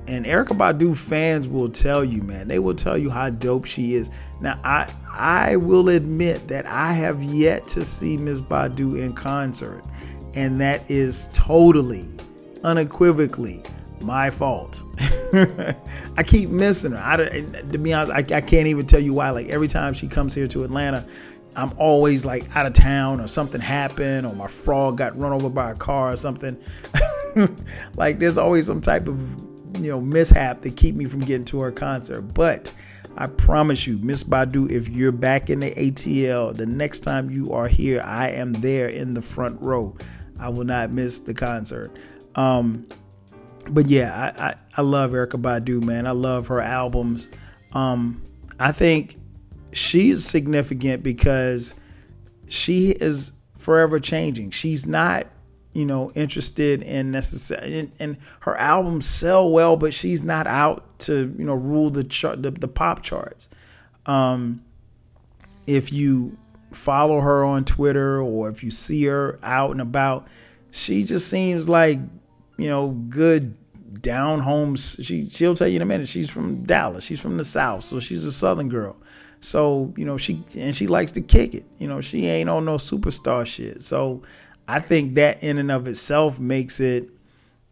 and 0.07 0.25
Erykah 0.25 0.57
Badu 0.57 0.97
fans 0.97 1.47
will 1.47 1.69
tell 1.69 2.05
you, 2.05 2.23
man, 2.23 2.49
they 2.49 2.59
will 2.59 2.75
tell 2.75 2.97
you 2.97 3.11
how 3.11 3.31
dope 3.31 3.65
she 3.65 3.95
is. 3.95 4.11
Now, 4.41 4.59
I 4.65 4.93
I 5.13 5.57
will 5.57 5.89
admit 5.89 6.49
that 6.49 6.67
I 6.67 6.93
have 6.93 7.23
yet 7.23 7.69
to 7.69 7.85
see 7.85 8.17
Miss 8.17 8.41
Badu 8.41 8.99
in 9.01 9.13
concert, 9.13 9.85
and 10.35 10.61
that 10.61 10.91
is 10.91 11.29
totally, 11.33 12.07
unequivocally 12.65 13.63
my 14.01 14.31
fault. 14.31 14.83
I 16.17 16.23
keep 16.27 16.51
missing 16.51 16.93
her. 16.93 16.99
I, 16.99 17.17
to 17.17 17.79
be 17.79 17.93
honest, 17.93 18.13
I, 18.13 18.37
I 18.37 18.41
can't 18.41 18.67
even 18.67 18.87
tell 18.87 19.01
you 19.01 19.15
why. 19.15 19.31
Like 19.31 19.49
every 19.49 19.69
time 19.69 19.95
she 19.95 20.09
comes 20.09 20.35
here 20.35 20.49
to 20.49 20.65
Atlanta, 20.65 21.07
I'm 21.57 21.73
always 21.79 22.25
like 22.25 22.55
out 22.57 22.67
of 22.67 22.73
town 22.73 23.21
or 23.21 23.27
something 23.27 23.61
happened 23.61 24.27
or 24.27 24.35
my 24.35 24.47
frog 24.47 24.97
got 24.99 25.19
run 25.19 25.33
over 25.33 25.49
by 25.49 25.73
a 25.73 25.75
car 25.75 26.13
or 26.13 26.17
something. 26.17 26.57
like 27.97 28.19
there's 28.19 28.39
always 28.39 28.67
some 28.67 28.81
type 28.81 29.07
of 29.09 29.19
you 29.83 29.91
know 29.91 30.01
mishap 30.01 30.63
that 30.63 30.77
keep 30.77 30.95
me 30.95 31.05
from 31.05 31.21
getting 31.21 31.45
to 31.47 31.61
her 31.61 31.73
concert. 31.73 32.23
But 32.23 32.73
I 33.17 33.27
promise 33.27 33.87
you, 33.87 33.99
Miss 33.99 34.23
Badu, 34.23 34.71
if 34.71 34.89
you're 34.89 35.13
back 35.13 35.51
in 35.51 35.61
the 35.61 35.73
ATL, 35.73 36.57
the 36.57 36.67
next 36.67 37.01
time 37.01 37.31
you 37.31 37.53
are 37.53 37.67
here, 37.69 38.01
I 38.05 38.31
am 38.31 38.53
there 38.55 38.89
in 38.89 39.15
the 39.15 39.23
front 39.23 39.61
row. 39.61 39.97
I 40.39 40.49
will 40.51 40.65
not 40.65 40.93
miss 40.93 41.19
the 41.21 41.35
concert. 41.35 41.97
Um, 42.37 42.87
but 43.71 43.89
yeah, 43.89 44.33
I, 44.37 44.49
I, 44.49 44.55
I 44.79 44.83
love 44.83 45.13
Erykah 45.13 45.41
Badu, 45.41 45.83
man. 45.83 46.07
I 46.07 46.13
love 46.13 46.49
her 46.49 46.61
albums. 46.61 47.29
Um, 47.73 48.23
I 48.59 48.73
think 48.73 49.17
she's 49.73 50.25
significant 50.25 51.03
because 51.03 51.75
she 52.49 52.91
is 52.91 53.33
forever 53.57 54.01
changing. 54.01 54.51
She's 54.51 54.87
not, 54.87 55.27
you 55.73 55.85
know, 55.85 56.11
interested 56.13 56.83
in 56.83 57.11
necessarily, 57.11 57.91
and, 57.99 58.17
her 58.41 58.57
albums 58.57 59.07
sell 59.07 59.51
well, 59.51 59.77
but 59.77 59.93
she's 59.93 60.23
not 60.23 60.47
out 60.47 60.99
to, 61.01 61.35
you 61.39 61.45
know, 61.45 61.55
rule 61.55 61.91
the 61.91 62.05
chart, 62.05 62.43
the, 62.43 62.51
the 62.51 62.69
pop 62.69 63.03
charts. 63.03 63.49
Um, 64.07 64.65
if 65.67 65.93
you 65.93 66.39
follow 66.73 67.21
her 67.21 67.45
on 67.45 67.65
Twitter 67.65 68.23
or 68.23 68.49
if 68.49 68.65
you 68.65 68.71
see 68.71 69.05
her 69.05 69.39
out 69.43 69.71
and 69.71 69.81
about, 69.81 70.27
she 70.71 71.05
just 71.05 71.29
seems 71.29 71.69
like 71.69 71.99
you 72.59 72.69
know, 72.69 72.89
good 73.09 73.57
down 74.03 74.41
home. 74.41 74.77
She 74.77 75.29
she'll 75.31 75.55
tell 75.55 75.69
you 75.69 75.77
in 75.77 75.83
a 75.83 75.87
minute. 75.87 76.09
She's 76.09 76.29
from 76.29 76.65
Dallas. 76.65 77.05
She's 77.05 77.21
from 77.21 77.39
the 77.39 77.45
South, 77.45 77.85
so 77.85 78.01
she's 78.01 78.25
a 78.25 78.33
Southern 78.33 78.69
girl. 78.69 78.97
So 79.41 79.95
you 79.97 80.05
know 80.05 80.19
she 80.19 80.45
and 80.57 80.77
she 80.77 80.87
likes 80.87 81.13
to 81.13 81.21
kick 81.21 81.55
it. 81.55 81.65
You 81.79 81.89
know 81.89 82.01
she 82.01 82.27
ain't 82.27 82.51
on 82.51 82.65
no 82.65 82.77
superstar 82.77 83.47
shit. 83.47 83.83
So 83.83 84.23
I 84.67 84.81
think 84.81 85.15
that 85.15 85.43
in 85.43 85.57
and 85.57 85.71
of 85.71 85.87
itself 85.89 86.39
makes 86.39 86.79
it, 86.79 87.09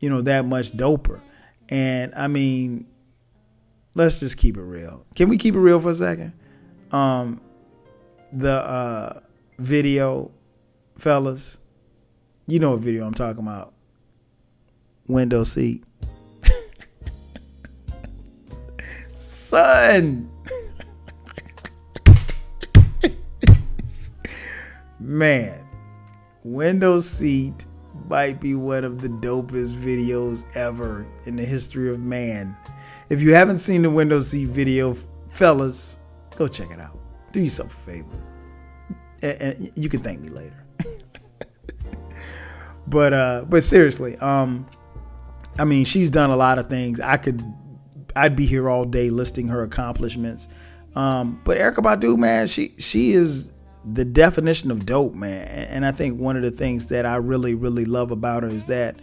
you 0.00 0.08
know, 0.08 0.22
that 0.22 0.46
much 0.46 0.72
doper. 0.72 1.20
And 1.68 2.14
I 2.14 2.26
mean, 2.26 2.86
let's 3.94 4.20
just 4.20 4.38
keep 4.38 4.56
it 4.56 4.62
real. 4.62 5.04
Can 5.14 5.28
we 5.28 5.36
keep 5.36 5.54
it 5.54 5.58
real 5.58 5.78
for 5.78 5.90
a 5.90 5.94
second? 5.94 6.32
Um, 6.92 7.42
the 8.32 8.52
uh, 8.52 9.20
video, 9.58 10.30
fellas, 10.96 11.58
you 12.46 12.60
know 12.60 12.70
what 12.70 12.80
video 12.80 13.06
I'm 13.06 13.14
talking 13.14 13.42
about 13.42 13.74
window 15.08 15.44
seat. 15.44 15.84
Son. 19.14 20.30
Man, 24.98 25.64
window 26.42 27.00
seat 27.00 27.66
might 28.08 28.40
be 28.40 28.54
one 28.54 28.84
of 28.84 29.00
the 29.00 29.08
dopest 29.08 29.72
videos 29.72 30.44
ever 30.56 31.06
in 31.26 31.36
the 31.36 31.44
history 31.44 31.90
of 31.90 32.00
man. 32.00 32.56
If 33.08 33.20
you 33.22 33.34
haven't 33.34 33.58
seen 33.58 33.82
the 33.82 33.90
window 33.90 34.20
seat 34.20 34.48
video, 34.48 34.96
fellas, 35.30 35.98
go 36.36 36.48
check 36.48 36.70
it 36.70 36.80
out. 36.80 36.98
Do 37.32 37.40
yourself 37.40 37.72
a 37.72 37.90
favor. 37.90 38.08
And 39.22 39.70
you 39.76 39.88
can 39.88 40.00
thank 40.00 40.20
me 40.20 40.28
later. 40.28 40.64
but 42.88 43.12
uh 43.12 43.44
but 43.48 43.62
seriously, 43.62 44.16
um 44.18 44.66
I 45.58 45.64
mean, 45.64 45.84
she's 45.84 46.10
done 46.10 46.30
a 46.30 46.36
lot 46.36 46.58
of 46.58 46.68
things. 46.68 47.00
I 47.00 47.16
could, 47.16 47.42
I'd 48.14 48.36
be 48.36 48.46
here 48.46 48.68
all 48.68 48.84
day 48.84 49.10
listing 49.10 49.48
her 49.48 49.62
accomplishments. 49.62 50.48
Um, 50.94 51.40
but 51.44 51.58
Erykah 51.58 51.76
Badu, 51.76 52.16
man, 52.18 52.46
she 52.46 52.74
she 52.78 53.12
is 53.12 53.52
the 53.84 54.04
definition 54.04 54.70
of 54.70 54.86
dope, 54.86 55.14
man. 55.14 55.46
And 55.46 55.84
I 55.86 55.92
think 55.92 56.18
one 56.18 56.36
of 56.36 56.42
the 56.42 56.50
things 56.50 56.86
that 56.88 57.04
I 57.04 57.16
really 57.16 57.54
really 57.54 57.84
love 57.84 58.10
about 58.10 58.42
her 58.42 58.48
is 58.48 58.66
that 58.66 58.96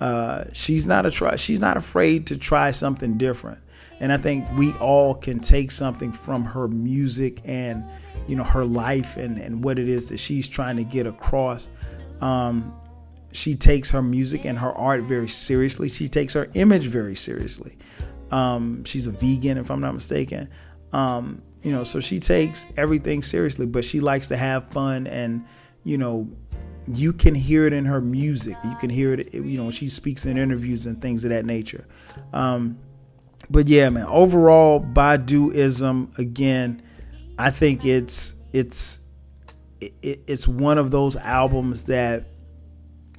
uh, 0.00 0.44
she's 0.52 0.86
not 0.86 1.04
a 1.04 1.10
try. 1.10 1.36
She's 1.36 1.60
not 1.60 1.76
afraid 1.76 2.26
to 2.28 2.38
try 2.38 2.70
something 2.70 3.18
different. 3.18 3.58
And 4.00 4.12
I 4.12 4.16
think 4.16 4.44
we 4.56 4.72
all 4.74 5.14
can 5.14 5.38
take 5.40 5.70
something 5.70 6.12
from 6.12 6.44
her 6.44 6.66
music 6.68 7.40
and 7.44 7.84
you 8.28 8.36
know 8.36 8.44
her 8.44 8.64
life 8.64 9.16
and 9.16 9.38
and 9.38 9.64
what 9.64 9.78
it 9.78 9.88
is 9.88 10.08
that 10.10 10.18
she's 10.18 10.48
trying 10.48 10.76
to 10.76 10.84
get 10.84 11.06
across. 11.06 11.70
Um, 12.20 12.72
she 13.32 13.54
takes 13.54 13.90
her 13.90 14.02
music 14.02 14.44
and 14.44 14.58
her 14.58 14.72
art 14.72 15.02
very 15.02 15.28
seriously. 15.28 15.88
She 15.88 16.08
takes 16.08 16.34
her 16.34 16.48
image 16.54 16.86
very 16.86 17.16
seriously. 17.16 17.76
Um, 18.30 18.84
she's 18.84 19.06
a 19.06 19.10
vegan, 19.10 19.58
if 19.58 19.70
I'm 19.70 19.80
not 19.80 19.94
mistaken. 19.94 20.48
Um, 20.92 21.42
you 21.62 21.72
know, 21.72 21.84
so 21.84 22.00
she 22.00 22.18
takes 22.18 22.66
everything 22.76 23.22
seriously, 23.22 23.66
but 23.66 23.84
she 23.84 24.00
likes 24.00 24.28
to 24.28 24.36
have 24.36 24.68
fun, 24.68 25.06
and 25.06 25.44
you 25.84 25.98
know, 25.98 26.28
you 26.92 27.12
can 27.12 27.34
hear 27.34 27.66
it 27.66 27.72
in 27.72 27.84
her 27.84 28.00
music. 28.00 28.56
You 28.64 28.76
can 28.76 28.90
hear 28.90 29.14
it, 29.14 29.32
you 29.32 29.56
know, 29.56 29.70
she 29.70 29.88
speaks 29.88 30.26
in 30.26 30.38
interviews 30.38 30.86
and 30.86 31.00
things 31.00 31.24
of 31.24 31.30
that 31.30 31.46
nature. 31.46 31.86
Um, 32.32 32.78
but 33.50 33.68
yeah, 33.68 33.88
man, 33.90 34.06
overall, 34.06 34.80
Baduizm 34.80 36.16
again, 36.18 36.82
I 37.38 37.50
think 37.50 37.84
it's 37.84 38.34
it's 38.52 39.00
it, 39.80 40.20
it's 40.26 40.46
one 40.46 40.78
of 40.78 40.90
those 40.90 41.16
albums 41.16 41.84
that 41.84 42.31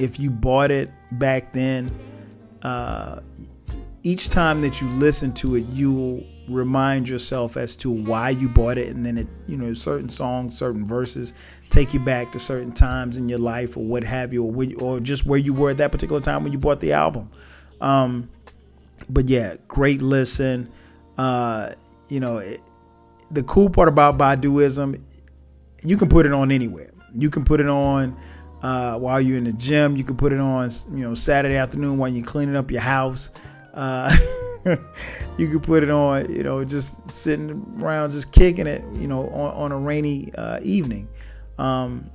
if 0.04 0.20
you 0.20 0.30
bought 0.30 0.70
it 0.70 0.92
back 1.14 1.54
then, 1.54 1.90
uh, 2.62 3.22
each 4.04 4.28
time 4.28 4.62
that 4.62 4.82
you 4.82 4.88
listen 4.90 5.32
to 5.34 5.56
it, 5.56 5.66
you'll 5.72 6.24
remind 6.50 7.08
yourself 7.08 7.56
as 7.56 7.74
to 7.78 7.90
why 7.90 8.30
you 8.30 8.50
bought 8.50 8.78
it, 8.78 8.94
and 8.94 9.06
then 9.06 9.18
it, 9.18 9.28
you 9.48 9.56
know, 9.56 9.74
certain 9.74 10.10
songs, 10.10 10.58
certain 10.58 10.86
verses 10.86 11.34
take 11.70 11.94
you 11.94 12.00
back 12.00 12.32
to 12.34 12.40
certain 12.40 12.74
times 12.74 13.18
in 13.18 13.30
your 13.30 13.40
life 13.40 13.78
or 13.78 13.84
what 13.84 14.04
have 14.04 14.34
you, 14.34 14.44
or, 14.44 14.66
or 14.82 15.00
just 15.00 15.26
where 15.26 15.40
you 15.40 15.54
were 15.54 15.70
at 15.70 15.78
that 15.78 15.92
particular 15.92 16.22
time 16.22 16.44
when 16.44 16.52
you 16.52 16.60
bought 16.60 16.82
the 16.82 16.92
album. 16.92 17.32
Um, 17.80 18.30
but 19.10 19.30
yeah, 19.30 19.56
great 19.70 20.02
listen. 20.02 20.70
Uh, 21.18 21.74
you 22.10 22.20
know, 22.20 22.40
it, 22.40 22.62
the 23.32 23.44
cool 23.44 23.70
part 23.70 23.88
about 23.88 24.18
Baduizm, 24.18 25.02
you 25.82 25.98
can 25.98 26.10
put 26.10 26.26
it 26.26 26.34
on 26.34 26.52
anywhere. 26.52 26.92
You 27.16 27.30
can 27.30 27.46
put 27.46 27.62
it 27.62 27.70
on 27.70 28.18
uh, 28.64 28.98
while 28.98 29.22
you're 29.22 29.38
in 29.38 29.44
the 29.44 29.54
gym. 29.54 29.96
You 29.96 30.04
can 30.04 30.16
put 30.16 30.34
it 30.34 30.40
on, 30.40 30.72
you 30.92 31.08
know, 31.08 31.14
Saturday 31.14 31.58
afternoon 31.58 31.98
while 31.98 32.10
you're 32.10 32.26
cleaning 32.26 32.56
up 32.56 32.72
your 32.72 32.82
house. 32.82 33.30
Uh, 33.74 34.16
you 35.38 35.50
can 35.50 35.60
put 35.60 35.84
it 35.84 35.90
on, 35.90 36.34
you 36.34 36.44
know, 36.44 36.64
just 36.64 37.12
sitting 37.12 37.78
around, 37.82 38.12
just 38.12 38.32
kicking 38.32 38.66
it, 38.66 38.84
you 38.94 39.08
know, 39.08 39.30
on, 39.30 39.54
on 39.54 39.72
a 39.72 39.78
rainy 39.78 40.34
uh, 40.36 40.60
evening. 40.64 41.08
Um, 41.60 42.10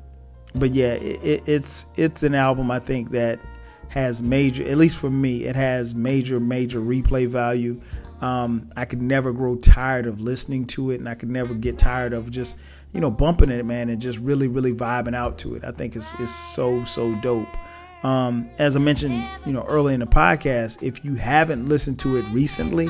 but 0.54 0.74
yeah, 0.74 0.94
it, 0.94 1.22
it, 1.22 1.48
it's 1.48 1.86
it's 1.96 2.22
an 2.22 2.34
album 2.34 2.70
I 2.70 2.78
think 2.78 3.10
that 3.10 3.38
has 3.88 4.22
major, 4.22 4.66
at 4.66 4.76
least 4.76 4.98
for 4.98 5.10
me, 5.10 5.44
it 5.44 5.54
has 5.54 5.94
major 5.94 6.40
major 6.40 6.80
replay 6.80 7.28
value. 7.28 7.80
Um, 8.20 8.72
I 8.76 8.84
could 8.84 9.02
never 9.02 9.32
grow 9.32 9.56
tired 9.56 10.06
of 10.06 10.20
listening 10.20 10.66
to 10.68 10.90
it, 10.90 10.98
and 10.98 11.08
I 11.08 11.14
could 11.14 11.30
never 11.30 11.54
get 11.54 11.78
tired 11.78 12.12
of 12.12 12.30
just 12.30 12.56
you 12.92 13.00
know, 13.00 13.10
bumping 13.10 13.50
it, 13.50 13.64
man, 13.64 13.90
and 13.90 14.00
just 14.00 14.18
really, 14.18 14.48
really 14.48 14.72
vibing 14.72 15.14
out 15.14 15.38
to 15.38 15.54
it. 15.54 15.64
I 15.64 15.70
think 15.70 15.96
it's 15.96 16.14
it's 16.18 16.34
so 16.34 16.84
so 16.84 17.14
dope. 17.20 17.48
Um, 18.04 18.48
as 18.58 18.76
I 18.76 18.78
mentioned, 18.78 19.28
you 19.44 19.52
know, 19.52 19.64
early 19.68 19.94
in 19.94 20.00
the 20.00 20.06
podcast, 20.06 20.82
if 20.82 21.04
you 21.04 21.14
haven't 21.14 21.66
listened 21.66 21.98
to 22.00 22.16
it 22.16 22.22
recently, 22.26 22.88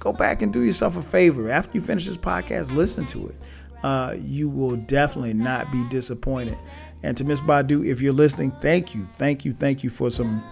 go 0.00 0.12
back 0.12 0.42
and 0.42 0.52
do 0.52 0.62
yourself 0.62 0.96
a 0.96 1.02
favor. 1.02 1.48
After 1.50 1.72
you 1.74 1.80
finish 1.80 2.06
this 2.06 2.16
podcast, 2.16 2.72
listen 2.72 3.06
to 3.06 3.28
it. 3.28 3.36
Uh, 3.82 4.16
you 4.18 4.48
will 4.48 4.76
definitely 4.76 5.34
not 5.34 5.70
be 5.70 5.84
disappointed. 5.88 6.58
And 7.04 7.16
to 7.16 7.24
Miss 7.24 7.40
Badu, 7.40 7.86
if 7.86 8.00
you're 8.00 8.12
listening, 8.12 8.50
thank 8.60 8.94
you, 8.94 9.08
thank 9.18 9.44
you, 9.44 9.52
thank 9.52 9.84
you 9.84 9.90
for 9.90 10.10
some 10.10 10.42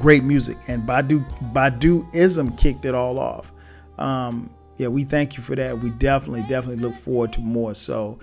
great 0.00 0.24
music. 0.24 0.56
And 0.66 0.82
Badu 0.82 1.24
Baduizm 1.52 2.58
kicked 2.58 2.84
it 2.84 2.94
all 2.94 3.20
off. 3.20 3.52
Um, 3.98 4.50
yeah, 4.78 4.88
we 4.88 5.04
thank 5.04 5.36
you 5.36 5.42
for 5.42 5.56
that. 5.56 5.80
We 5.80 5.90
definitely, 5.90 6.42
definitely 6.42 6.82
look 6.82 6.94
forward 6.94 7.32
to 7.34 7.40
more. 7.40 7.74
So 7.74 8.20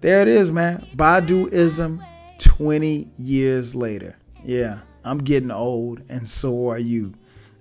there 0.00 0.22
it 0.22 0.28
is, 0.28 0.50
man. 0.50 0.86
Baduizm 0.96 2.04
20 2.38 3.08
years 3.16 3.74
later. 3.74 4.16
Yeah, 4.42 4.80
I'm 5.04 5.18
getting 5.18 5.50
old, 5.50 6.02
and 6.08 6.26
so 6.26 6.70
are 6.70 6.78
you. 6.78 7.14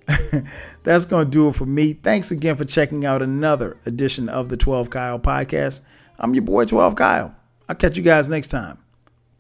That's 0.83 1.05
going 1.05 1.25
to 1.25 1.31
do 1.31 1.49
it 1.49 1.55
for 1.55 1.65
me. 1.65 1.93
Thanks 1.93 2.31
again 2.31 2.55
for 2.55 2.63
checking 2.63 3.05
out 3.05 3.21
another 3.21 3.77
edition 3.85 4.29
of 4.29 4.47
the 4.47 4.55
12 4.55 4.89
Kyle 4.89 5.19
podcast. 5.19 5.81
I'm 6.17 6.33
your 6.33 6.43
boy, 6.43 6.65
12 6.65 6.95
Kyle. 6.95 7.35
I'll 7.67 7.75
catch 7.75 7.97
you 7.97 8.03
guys 8.03 8.29
next 8.29 8.47
time. 8.47 8.77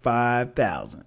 5,000. 0.01 1.06